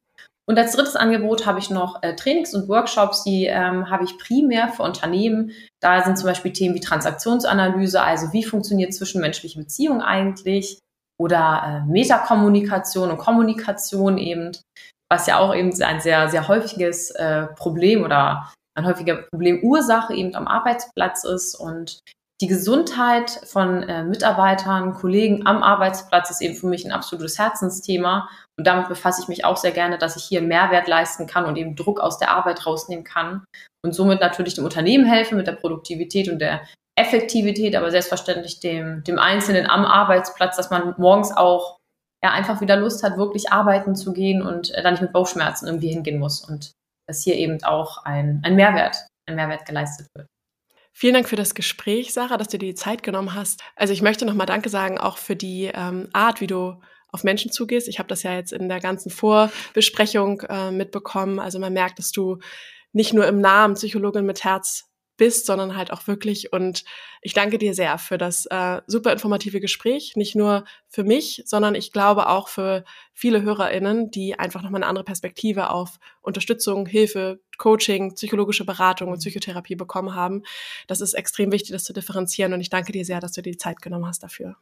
Und 0.48 0.58
als 0.58 0.72
drittes 0.72 0.94
Angebot 0.94 1.44
habe 1.44 1.58
ich 1.58 1.70
noch 1.70 2.02
äh, 2.02 2.14
Trainings 2.14 2.54
und 2.54 2.68
Workshops, 2.68 3.24
die 3.24 3.46
ähm, 3.46 3.90
habe 3.90 4.04
ich 4.04 4.16
primär 4.16 4.68
für 4.68 4.84
Unternehmen. 4.84 5.50
Da 5.80 6.04
sind 6.04 6.16
zum 6.18 6.28
Beispiel 6.28 6.52
Themen 6.52 6.76
wie 6.76 6.80
Transaktionsanalyse, 6.80 8.00
also 8.00 8.32
wie 8.32 8.44
funktioniert 8.44 8.94
zwischenmenschliche 8.94 9.58
Beziehung 9.58 10.02
eigentlich 10.02 10.78
oder 11.20 11.84
äh, 11.84 11.90
Metakommunikation 11.90 13.10
und 13.10 13.18
Kommunikation 13.18 14.18
eben, 14.18 14.52
was 15.10 15.26
ja 15.26 15.38
auch 15.38 15.52
eben 15.54 15.72
ein 15.82 16.00
sehr, 16.00 16.28
sehr 16.28 16.46
häufiges 16.46 17.10
äh, 17.10 17.46
Problem 17.56 18.04
oder 18.04 18.52
ein 18.76 18.86
häufiger 18.86 19.16
Problemursache 19.32 20.14
eben 20.14 20.36
am 20.36 20.46
Arbeitsplatz 20.46 21.24
ist. 21.24 21.56
Und 21.56 21.98
die 22.42 22.48
Gesundheit 22.48 23.30
von 23.30 23.82
äh, 23.82 24.04
Mitarbeitern, 24.04 24.92
Kollegen 24.92 25.46
am 25.46 25.62
Arbeitsplatz 25.62 26.30
ist 26.30 26.42
eben 26.42 26.54
für 26.54 26.66
mich 26.66 26.84
ein 26.84 26.92
absolutes 26.92 27.38
Herzensthema. 27.38 28.28
Und 28.58 28.66
damit 28.66 28.88
befasse 28.88 29.22
ich 29.22 29.28
mich 29.28 29.44
auch 29.44 29.56
sehr 29.56 29.70
gerne, 29.70 29.96
dass 29.96 30.16
ich 30.16 30.24
hier 30.24 30.42
Mehrwert 30.42 30.86
leisten 30.86 31.26
kann 31.26 31.46
und 31.46 31.56
eben 31.56 31.76
Druck 31.76 31.98
aus 31.98 32.18
der 32.18 32.30
Arbeit 32.30 32.66
rausnehmen 32.66 33.04
kann 33.04 33.44
und 33.82 33.94
somit 33.94 34.20
natürlich 34.20 34.54
dem 34.54 34.64
Unternehmen 34.64 35.06
helfen 35.06 35.38
mit 35.38 35.46
der 35.46 35.52
Produktivität 35.52 36.28
und 36.28 36.38
der 36.38 36.62
Effektivität, 36.98 37.74
aber 37.74 37.90
selbstverständlich 37.90 38.60
dem, 38.60 39.02
dem 39.04 39.18
Einzelnen 39.18 39.68
am 39.68 39.84
Arbeitsplatz, 39.84 40.56
dass 40.56 40.70
man 40.70 40.94
morgens 40.98 41.34
auch 41.34 41.78
ja, 42.24 42.32
einfach 42.32 42.60
wieder 42.60 42.76
Lust 42.76 43.02
hat, 43.02 43.18
wirklich 43.18 43.52
arbeiten 43.52 43.94
zu 43.94 44.12
gehen 44.12 44.42
und 44.42 44.74
äh, 44.74 44.82
dann 44.82 44.94
nicht 44.94 45.02
mit 45.02 45.12
Bauchschmerzen 45.12 45.66
irgendwie 45.66 45.88
hingehen 45.88 46.18
muss 46.18 46.46
und 46.46 46.72
dass 47.08 47.22
hier 47.22 47.36
eben 47.36 47.62
auch 47.64 48.04
ein, 48.04 48.40
ein 48.44 48.56
Mehrwert, 48.56 49.06
ein 49.28 49.36
Mehrwert 49.36 49.64
geleistet 49.64 50.08
wird. 50.14 50.26
Vielen 50.98 51.12
Dank 51.12 51.28
für 51.28 51.36
das 51.36 51.54
Gespräch, 51.54 52.14
Sarah, 52.14 52.38
dass 52.38 52.48
du 52.48 52.56
dir 52.56 52.70
die 52.70 52.74
Zeit 52.74 53.02
genommen 53.02 53.34
hast. 53.34 53.62
Also 53.74 53.92
ich 53.92 54.00
möchte 54.00 54.24
nochmal 54.24 54.46
Danke 54.46 54.70
sagen, 54.70 54.96
auch 54.96 55.18
für 55.18 55.36
die 55.36 55.70
ähm, 55.74 56.08
Art, 56.14 56.40
wie 56.40 56.46
du 56.46 56.80
auf 57.08 57.22
Menschen 57.22 57.52
zugehst. 57.52 57.86
Ich 57.86 57.98
habe 57.98 58.08
das 58.08 58.22
ja 58.22 58.34
jetzt 58.34 58.50
in 58.50 58.70
der 58.70 58.80
ganzen 58.80 59.10
Vorbesprechung 59.10 60.40
äh, 60.48 60.70
mitbekommen. 60.70 61.38
Also 61.38 61.58
man 61.58 61.74
merkt, 61.74 61.98
dass 61.98 62.12
du 62.12 62.38
nicht 62.94 63.12
nur 63.12 63.26
im 63.26 63.42
Namen 63.42 63.74
Psychologin 63.74 64.24
mit 64.24 64.42
Herz 64.42 64.90
bist, 65.16 65.46
sondern 65.46 65.76
halt 65.76 65.92
auch 65.92 66.06
wirklich. 66.06 66.52
Und 66.52 66.84
ich 67.22 67.34
danke 67.34 67.58
dir 67.58 67.74
sehr 67.74 67.98
für 67.98 68.18
das 68.18 68.46
äh, 68.46 68.80
super 68.86 69.12
informative 69.12 69.60
Gespräch. 69.60 70.14
Nicht 70.16 70.36
nur 70.36 70.64
für 70.88 71.04
mich, 71.04 71.42
sondern 71.46 71.74
ich 71.74 71.92
glaube 71.92 72.28
auch 72.28 72.48
für 72.48 72.84
viele 73.12 73.42
HörerInnen, 73.42 74.10
die 74.10 74.38
einfach 74.38 74.62
nochmal 74.62 74.82
eine 74.82 74.88
andere 74.88 75.04
Perspektive 75.04 75.70
auf 75.70 75.98
Unterstützung, 76.20 76.86
Hilfe, 76.86 77.40
Coaching, 77.58 78.14
psychologische 78.14 78.64
Beratung 78.64 79.10
und 79.10 79.18
Psychotherapie 79.18 79.76
bekommen 79.76 80.14
haben. 80.14 80.42
Das 80.86 81.00
ist 81.00 81.14
extrem 81.14 81.52
wichtig, 81.52 81.72
das 81.72 81.84
zu 81.84 81.92
differenzieren. 81.92 82.52
Und 82.52 82.60
ich 82.60 82.70
danke 82.70 82.92
dir 82.92 83.04
sehr, 83.04 83.20
dass 83.20 83.32
du 83.32 83.42
dir 83.42 83.52
die 83.52 83.58
Zeit 83.58 83.82
genommen 83.82 84.06
hast 84.06 84.22
dafür. 84.22 84.56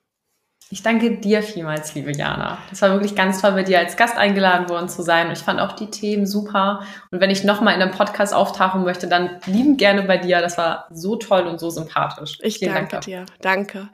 Ich 0.70 0.82
danke 0.82 1.18
dir 1.18 1.42
vielmals, 1.42 1.94
liebe 1.94 2.12
Jana. 2.12 2.58
Das 2.70 2.82
war 2.82 2.90
wirklich 2.90 3.14
ganz 3.14 3.40
toll, 3.40 3.52
bei 3.52 3.62
dir 3.62 3.78
als 3.78 3.96
Gast 3.96 4.16
eingeladen 4.16 4.68
worden 4.68 4.88
zu 4.88 5.02
sein. 5.02 5.30
Ich 5.30 5.40
fand 5.40 5.60
auch 5.60 5.72
die 5.72 5.90
Themen 5.90 6.26
super. 6.26 6.82
Und 7.10 7.20
wenn 7.20 7.30
ich 7.30 7.44
nochmal 7.44 7.74
in 7.74 7.82
einem 7.82 7.92
Podcast 7.92 8.34
auftauchen 8.34 8.82
möchte, 8.82 9.06
dann 9.06 9.38
lieben 9.46 9.76
gerne 9.76 10.02
bei 10.02 10.16
dir. 10.16 10.40
Das 10.40 10.56
war 10.56 10.88
so 10.90 11.16
toll 11.16 11.42
und 11.42 11.60
so 11.60 11.70
sympathisch. 11.70 12.38
Ich 12.40 12.58
Vielen 12.58 12.74
danke 12.74 12.90
Dank 12.92 13.04
dir. 13.04 13.26
Danke. 13.40 13.88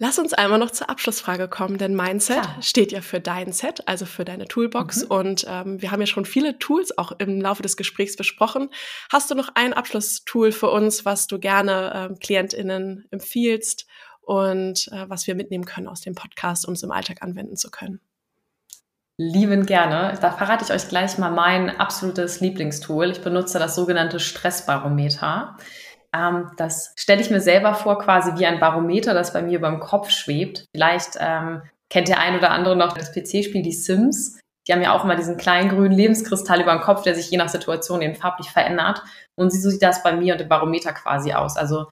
Lass 0.00 0.20
uns 0.20 0.32
einmal 0.32 0.60
noch 0.60 0.70
zur 0.70 0.88
Abschlussfrage 0.88 1.48
kommen, 1.48 1.76
denn 1.76 1.96
Mindset 1.96 2.42
Klar. 2.42 2.62
steht 2.62 2.92
ja 2.92 3.00
für 3.00 3.18
dein 3.18 3.52
Set, 3.52 3.82
also 3.86 4.06
für 4.06 4.24
deine 4.24 4.46
Toolbox. 4.46 5.04
Mhm. 5.04 5.10
Und 5.10 5.46
ähm, 5.48 5.82
wir 5.82 5.90
haben 5.90 6.00
ja 6.00 6.06
schon 6.06 6.24
viele 6.24 6.56
Tools 6.60 6.96
auch 6.96 7.10
im 7.18 7.40
Laufe 7.40 7.62
des 7.62 7.76
Gesprächs 7.76 8.14
besprochen. 8.14 8.70
Hast 9.10 9.28
du 9.28 9.34
noch 9.34 9.50
ein 9.54 9.74
Abschlusstool 9.74 10.52
für 10.52 10.70
uns, 10.70 11.04
was 11.04 11.26
du 11.26 11.40
gerne 11.40 11.92
ähm, 11.94 12.18
KlientInnen 12.20 13.06
empfiehlst 13.10 13.87
und 14.28 14.88
äh, 14.92 15.08
was 15.08 15.26
wir 15.26 15.34
mitnehmen 15.34 15.64
können 15.64 15.88
aus 15.88 16.02
dem 16.02 16.14
Podcast, 16.14 16.68
um 16.68 16.74
es 16.74 16.82
im 16.82 16.90
Alltag 16.90 17.22
anwenden 17.22 17.56
zu 17.56 17.70
können. 17.70 17.98
Lieben 19.16 19.64
gerne. 19.64 20.18
Da 20.20 20.30
verrate 20.32 20.64
ich 20.64 20.70
euch 20.70 20.86
gleich 20.86 21.16
mal 21.16 21.30
mein 21.30 21.80
absolutes 21.80 22.40
Lieblingstool. 22.40 23.10
Ich 23.10 23.22
benutze 23.22 23.58
das 23.58 23.74
sogenannte 23.74 24.20
Stressbarometer. 24.20 25.56
Ähm, 26.14 26.50
das 26.58 26.92
stelle 26.96 27.22
ich 27.22 27.30
mir 27.30 27.40
selber 27.40 27.72
vor, 27.72 27.98
quasi 27.98 28.38
wie 28.38 28.44
ein 28.44 28.60
Barometer, 28.60 29.14
das 29.14 29.32
bei 29.32 29.40
mir 29.40 29.62
beim 29.62 29.80
Kopf 29.80 30.10
schwebt. 30.10 30.66
Vielleicht 30.76 31.16
ähm, 31.18 31.62
kennt 31.88 32.08
der 32.08 32.20
ein 32.20 32.36
oder 32.36 32.50
andere 32.50 32.76
noch 32.76 32.92
das 32.92 33.12
PC-Spiel 33.12 33.62
Die 33.62 33.72
Sims. 33.72 34.38
Die 34.68 34.74
haben 34.74 34.82
ja 34.82 34.94
auch 34.94 35.04
immer 35.04 35.16
diesen 35.16 35.38
kleinen 35.38 35.70
grünen 35.70 35.96
Lebenskristall 35.96 36.60
über 36.60 36.72
dem 36.72 36.82
Kopf, 36.82 37.00
der 37.00 37.14
sich 37.14 37.30
je 37.30 37.38
nach 37.38 37.48
Situation 37.48 38.02
eben 38.02 38.14
farblich 38.14 38.50
verändert. 38.50 39.02
Und 39.36 39.54
so 39.54 39.70
sieht 39.70 39.82
das 39.82 40.02
bei 40.02 40.12
mir 40.14 40.34
und 40.34 40.40
dem 40.42 40.50
Barometer 40.50 40.92
quasi 40.92 41.32
aus. 41.32 41.56
Also 41.56 41.86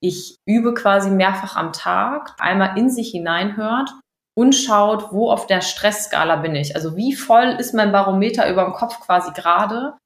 ich 0.00 0.36
übe 0.46 0.74
quasi 0.74 1.10
mehrfach 1.10 1.56
am 1.56 1.72
Tag, 1.72 2.34
einmal 2.38 2.78
in 2.78 2.90
sich 2.90 3.10
hineinhört 3.10 3.90
und 4.36 4.54
schaut, 4.54 5.12
wo 5.12 5.30
auf 5.30 5.46
der 5.46 5.60
Stressskala 5.60 6.36
bin 6.36 6.54
ich. 6.54 6.76
Also 6.76 6.96
wie 6.96 7.14
voll 7.14 7.56
ist 7.58 7.74
mein 7.74 7.90
Barometer 7.90 8.48
über 8.50 8.64
dem 8.64 8.72
Kopf 8.72 9.00
quasi 9.00 9.32
gerade, 9.32 9.96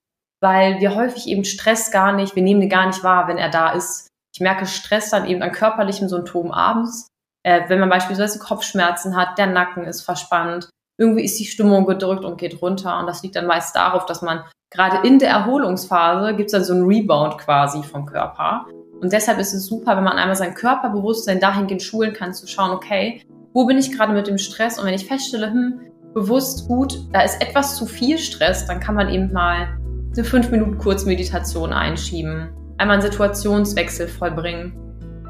weil 0.40 0.80
wir 0.80 0.94
häufig 0.94 1.28
eben 1.28 1.44
Stress 1.44 1.90
gar 1.90 2.12
nicht, 2.12 2.34
wir 2.34 2.42
nehmen 2.42 2.60
den 2.60 2.70
gar 2.70 2.86
nicht 2.86 3.04
wahr, 3.04 3.28
wenn 3.28 3.38
er 3.38 3.50
da 3.50 3.72
ist. 3.72 4.08
Ich 4.34 4.40
merke 4.40 4.66
Stress 4.66 5.10
dann 5.10 5.26
eben 5.26 5.42
an 5.42 5.52
körperlichen 5.52 6.08
Symptomen 6.08 6.50
abends, 6.50 7.06
äh, 7.44 7.68
wenn 7.68 7.78
man 7.78 7.90
beispielsweise 7.90 8.38
Kopfschmerzen 8.38 9.16
hat, 9.16 9.36
der 9.36 9.48
Nacken 9.48 9.84
ist 9.84 10.00
verspannt, 10.00 10.70
irgendwie 10.98 11.24
ist 11.24 11.38
die 11.38 11.44
Stimmung 11.44 11.84
gedrückt 11.84 12.24
und 12.24 12.38
geht 12.38 12.62
runter. 12.62 12.98
Und 12.98 13.06
das 13.06 13.22
liegt 13.22 13.36
dann 13.36 13.46
meist 13.46 13.76
darauf, 13.76 14.06
dass 14.06 14.22
man 14.22 14.44
gerade 14.72 15.06
in 15.06 15.18
der 15.18 15.30
Erholungsphase 15.30 16.34
gibt 16.34 16.46
es 16.46 16.52
dann 16.52 16.64
so 16.64 16.72
einen 16.72 16.86
Rebound 16.86 17.38
quasi 17.38 17.82
vom 17.82 18.06
Körper. 18.06 18.66
Und 19.02 19.12
deshalb 19.12 19.40
ist 19.40 19.52
es 19.52 19.66
super, 19.66 19.96
wenn 19.96 20.04
man 20.04 20.16
einmal 20.16 20.36
sein 20.36 20.54
Körperbewusstsein 20.54 21.40
dahingehend 21.40 21.82
schulen 21.82 22.12
kann, 22.12 22.32
zu 22.32 22.46
schauen, 22.46 22.70
okay, 22.70 23.20
wo 23.52 23.66
bin 23.66 23.76
ich 23.76 23.90
gerade 23.90 24.12
mit 24.12 24.28
dem 24.28 24.38
Stress? 24.38 24.78
Und 24.78 24.86
wenn 24.86 24.94
ich 24.94 25.06
feststelle, 25.06 25.50
hm, 25.50 25.80
bewusst 26.14 26.68
gut, 26.68 27.00
da 27.12 27.22
ist 27.22 27.42
etwas 27.42 27.74
zu 27.74 27.86
viel 27.86 28.16
Stress, 28.16 28.64
dann 28.66 28.78
kann 28.78 28.94
man 28.94 29.08
eben 29.08 29.32
mal 29.32 29.76
eine 30.14 30.24
5 30.24 30.52
Minuten 30.52 30.78
Kurzmeditation 30.78 31.72
einschieben, 31.72 32.50
einmal 32.78 33.00
einen 33.00 33.10
Situationswechsel 33.10 34.06
vollbringen. 34.06 34.78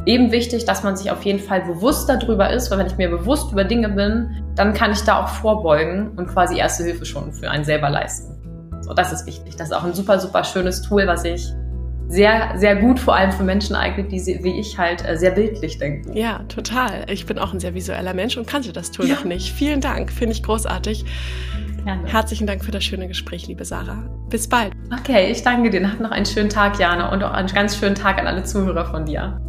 Eben 0.05 0.33
wichtig, 0.33 0.67
dass 0.67 0.83
man 0.83 0.95
sich 0.95 1.11
auf 1.11 1.23
jeden 1.23 1.39
Fall 1.39 1.63
bewusst 1.63 2.11
darüber 2.11 2.51
ist, 2.51 2.71
weil 2.71 2.79
wenn 2.79 2.89
ich 2.89 2.99
mir 2.99 3.09
bewusst 3.09 3.53
über 3.53 3.65
Dinge 3.65 3.89
bin, 3.89 4.45
dann 4.55 4.75
kann 4.75 4.93
ich 4.93 5.01
da 5.01 5.23
auch 5.23 5.29
vorbeugen 5.29 6.11
und 6.17 6.27
quasi 6.27 6.59
erste 6.59 6.85
Hilfe 6.85 7.07
schon 7.07 7.33
für 7.33 7.51
einen 7.51 7.65
selber 7.65 7.89
leisten. 7.89 8.35
So, 8.83 8.93
das 8.93 9.13
ist 9.13 9.27
wichtig. 9.27 9.57
Das 9.57 9.69
ist 9.69 9.75
auch 9.75 9.85
ein 9.85 9.95
super, 9.95 10.19
super 10.19 10.45
schönes 10.45 10.83
Tool, 10.83 11.07
was 11.07 11.25
ich 11.25 11.55
sehr, 12.09 12.53
sehr 12.57 12.77
gut 12.77 13.01
vor 13.01 13.15
allem 13.15 13.33
für 13.33 13.43
Menschen 13.43 13.75
eignet, 13.75 14.12
die 14.12 14.21
wie 14.43 14.61
ich 14.61 14.79
halt 14.79 15.07
äh, 15.09 15.17
sehr 15.17 15.31
bildlich 15.31 15.79
denken. 15.79 16.15
Ja, 16.17 16.41
total. 16.49 17.07
Ich 17.09 17.27
bin 17.27 17.38
auch 17.38 17.53
ein 17.53 17.61
sehr 17.61 17.75
visueller 17.75 18.15
Mensch 18.15 18.37
und 18.37 18.47
kannte 18.47 18.73
das 18.73 18.91
Tool 18.91 19.07
ja. 19.07 19.15
noch 19.15 19.25
nicht. 19.25 19.53
Vielen 19.53 19.81
Dank, 19.81 20.12
finde 20.12 20.33
ich 20.33 20.43
großartig. 20.43 21.05
Gerne. 21.85 22.07
Herzlichen 22.07 22.47
Dank 22.47 22.65
für 22.65 22.71
das 22.71 22.85
schöne 22.85 23.09
Gespräch, 23.09 23.47
liebe 23.49 23.65
Sarah. 23.65 24.05
Bis 24.29 24.49
bald. 24.49 24.73
Okay, 25.01 25.31
ich 25.31 25.43
danke 25.43 25.71
dir. 25.71 25.91
Hab 25.91 26.01
noch 26.01 26.11
einen 26.11 26.27
schönen 26.27 26.49
Tag, 26.49 26.79
Jana, 26.79 27.12
und 27.12 27.23
auch 27.25 27.33
einen 27.33 27.49
ganz 27.49 27.77
schönen 27.77 27.95
Tag 27.95 28.19
an 28.19 28.27
alle 28.27 28.45
Zuhörer 28.45 28.85
von 28.85 29.05
dir. 29.05 29.41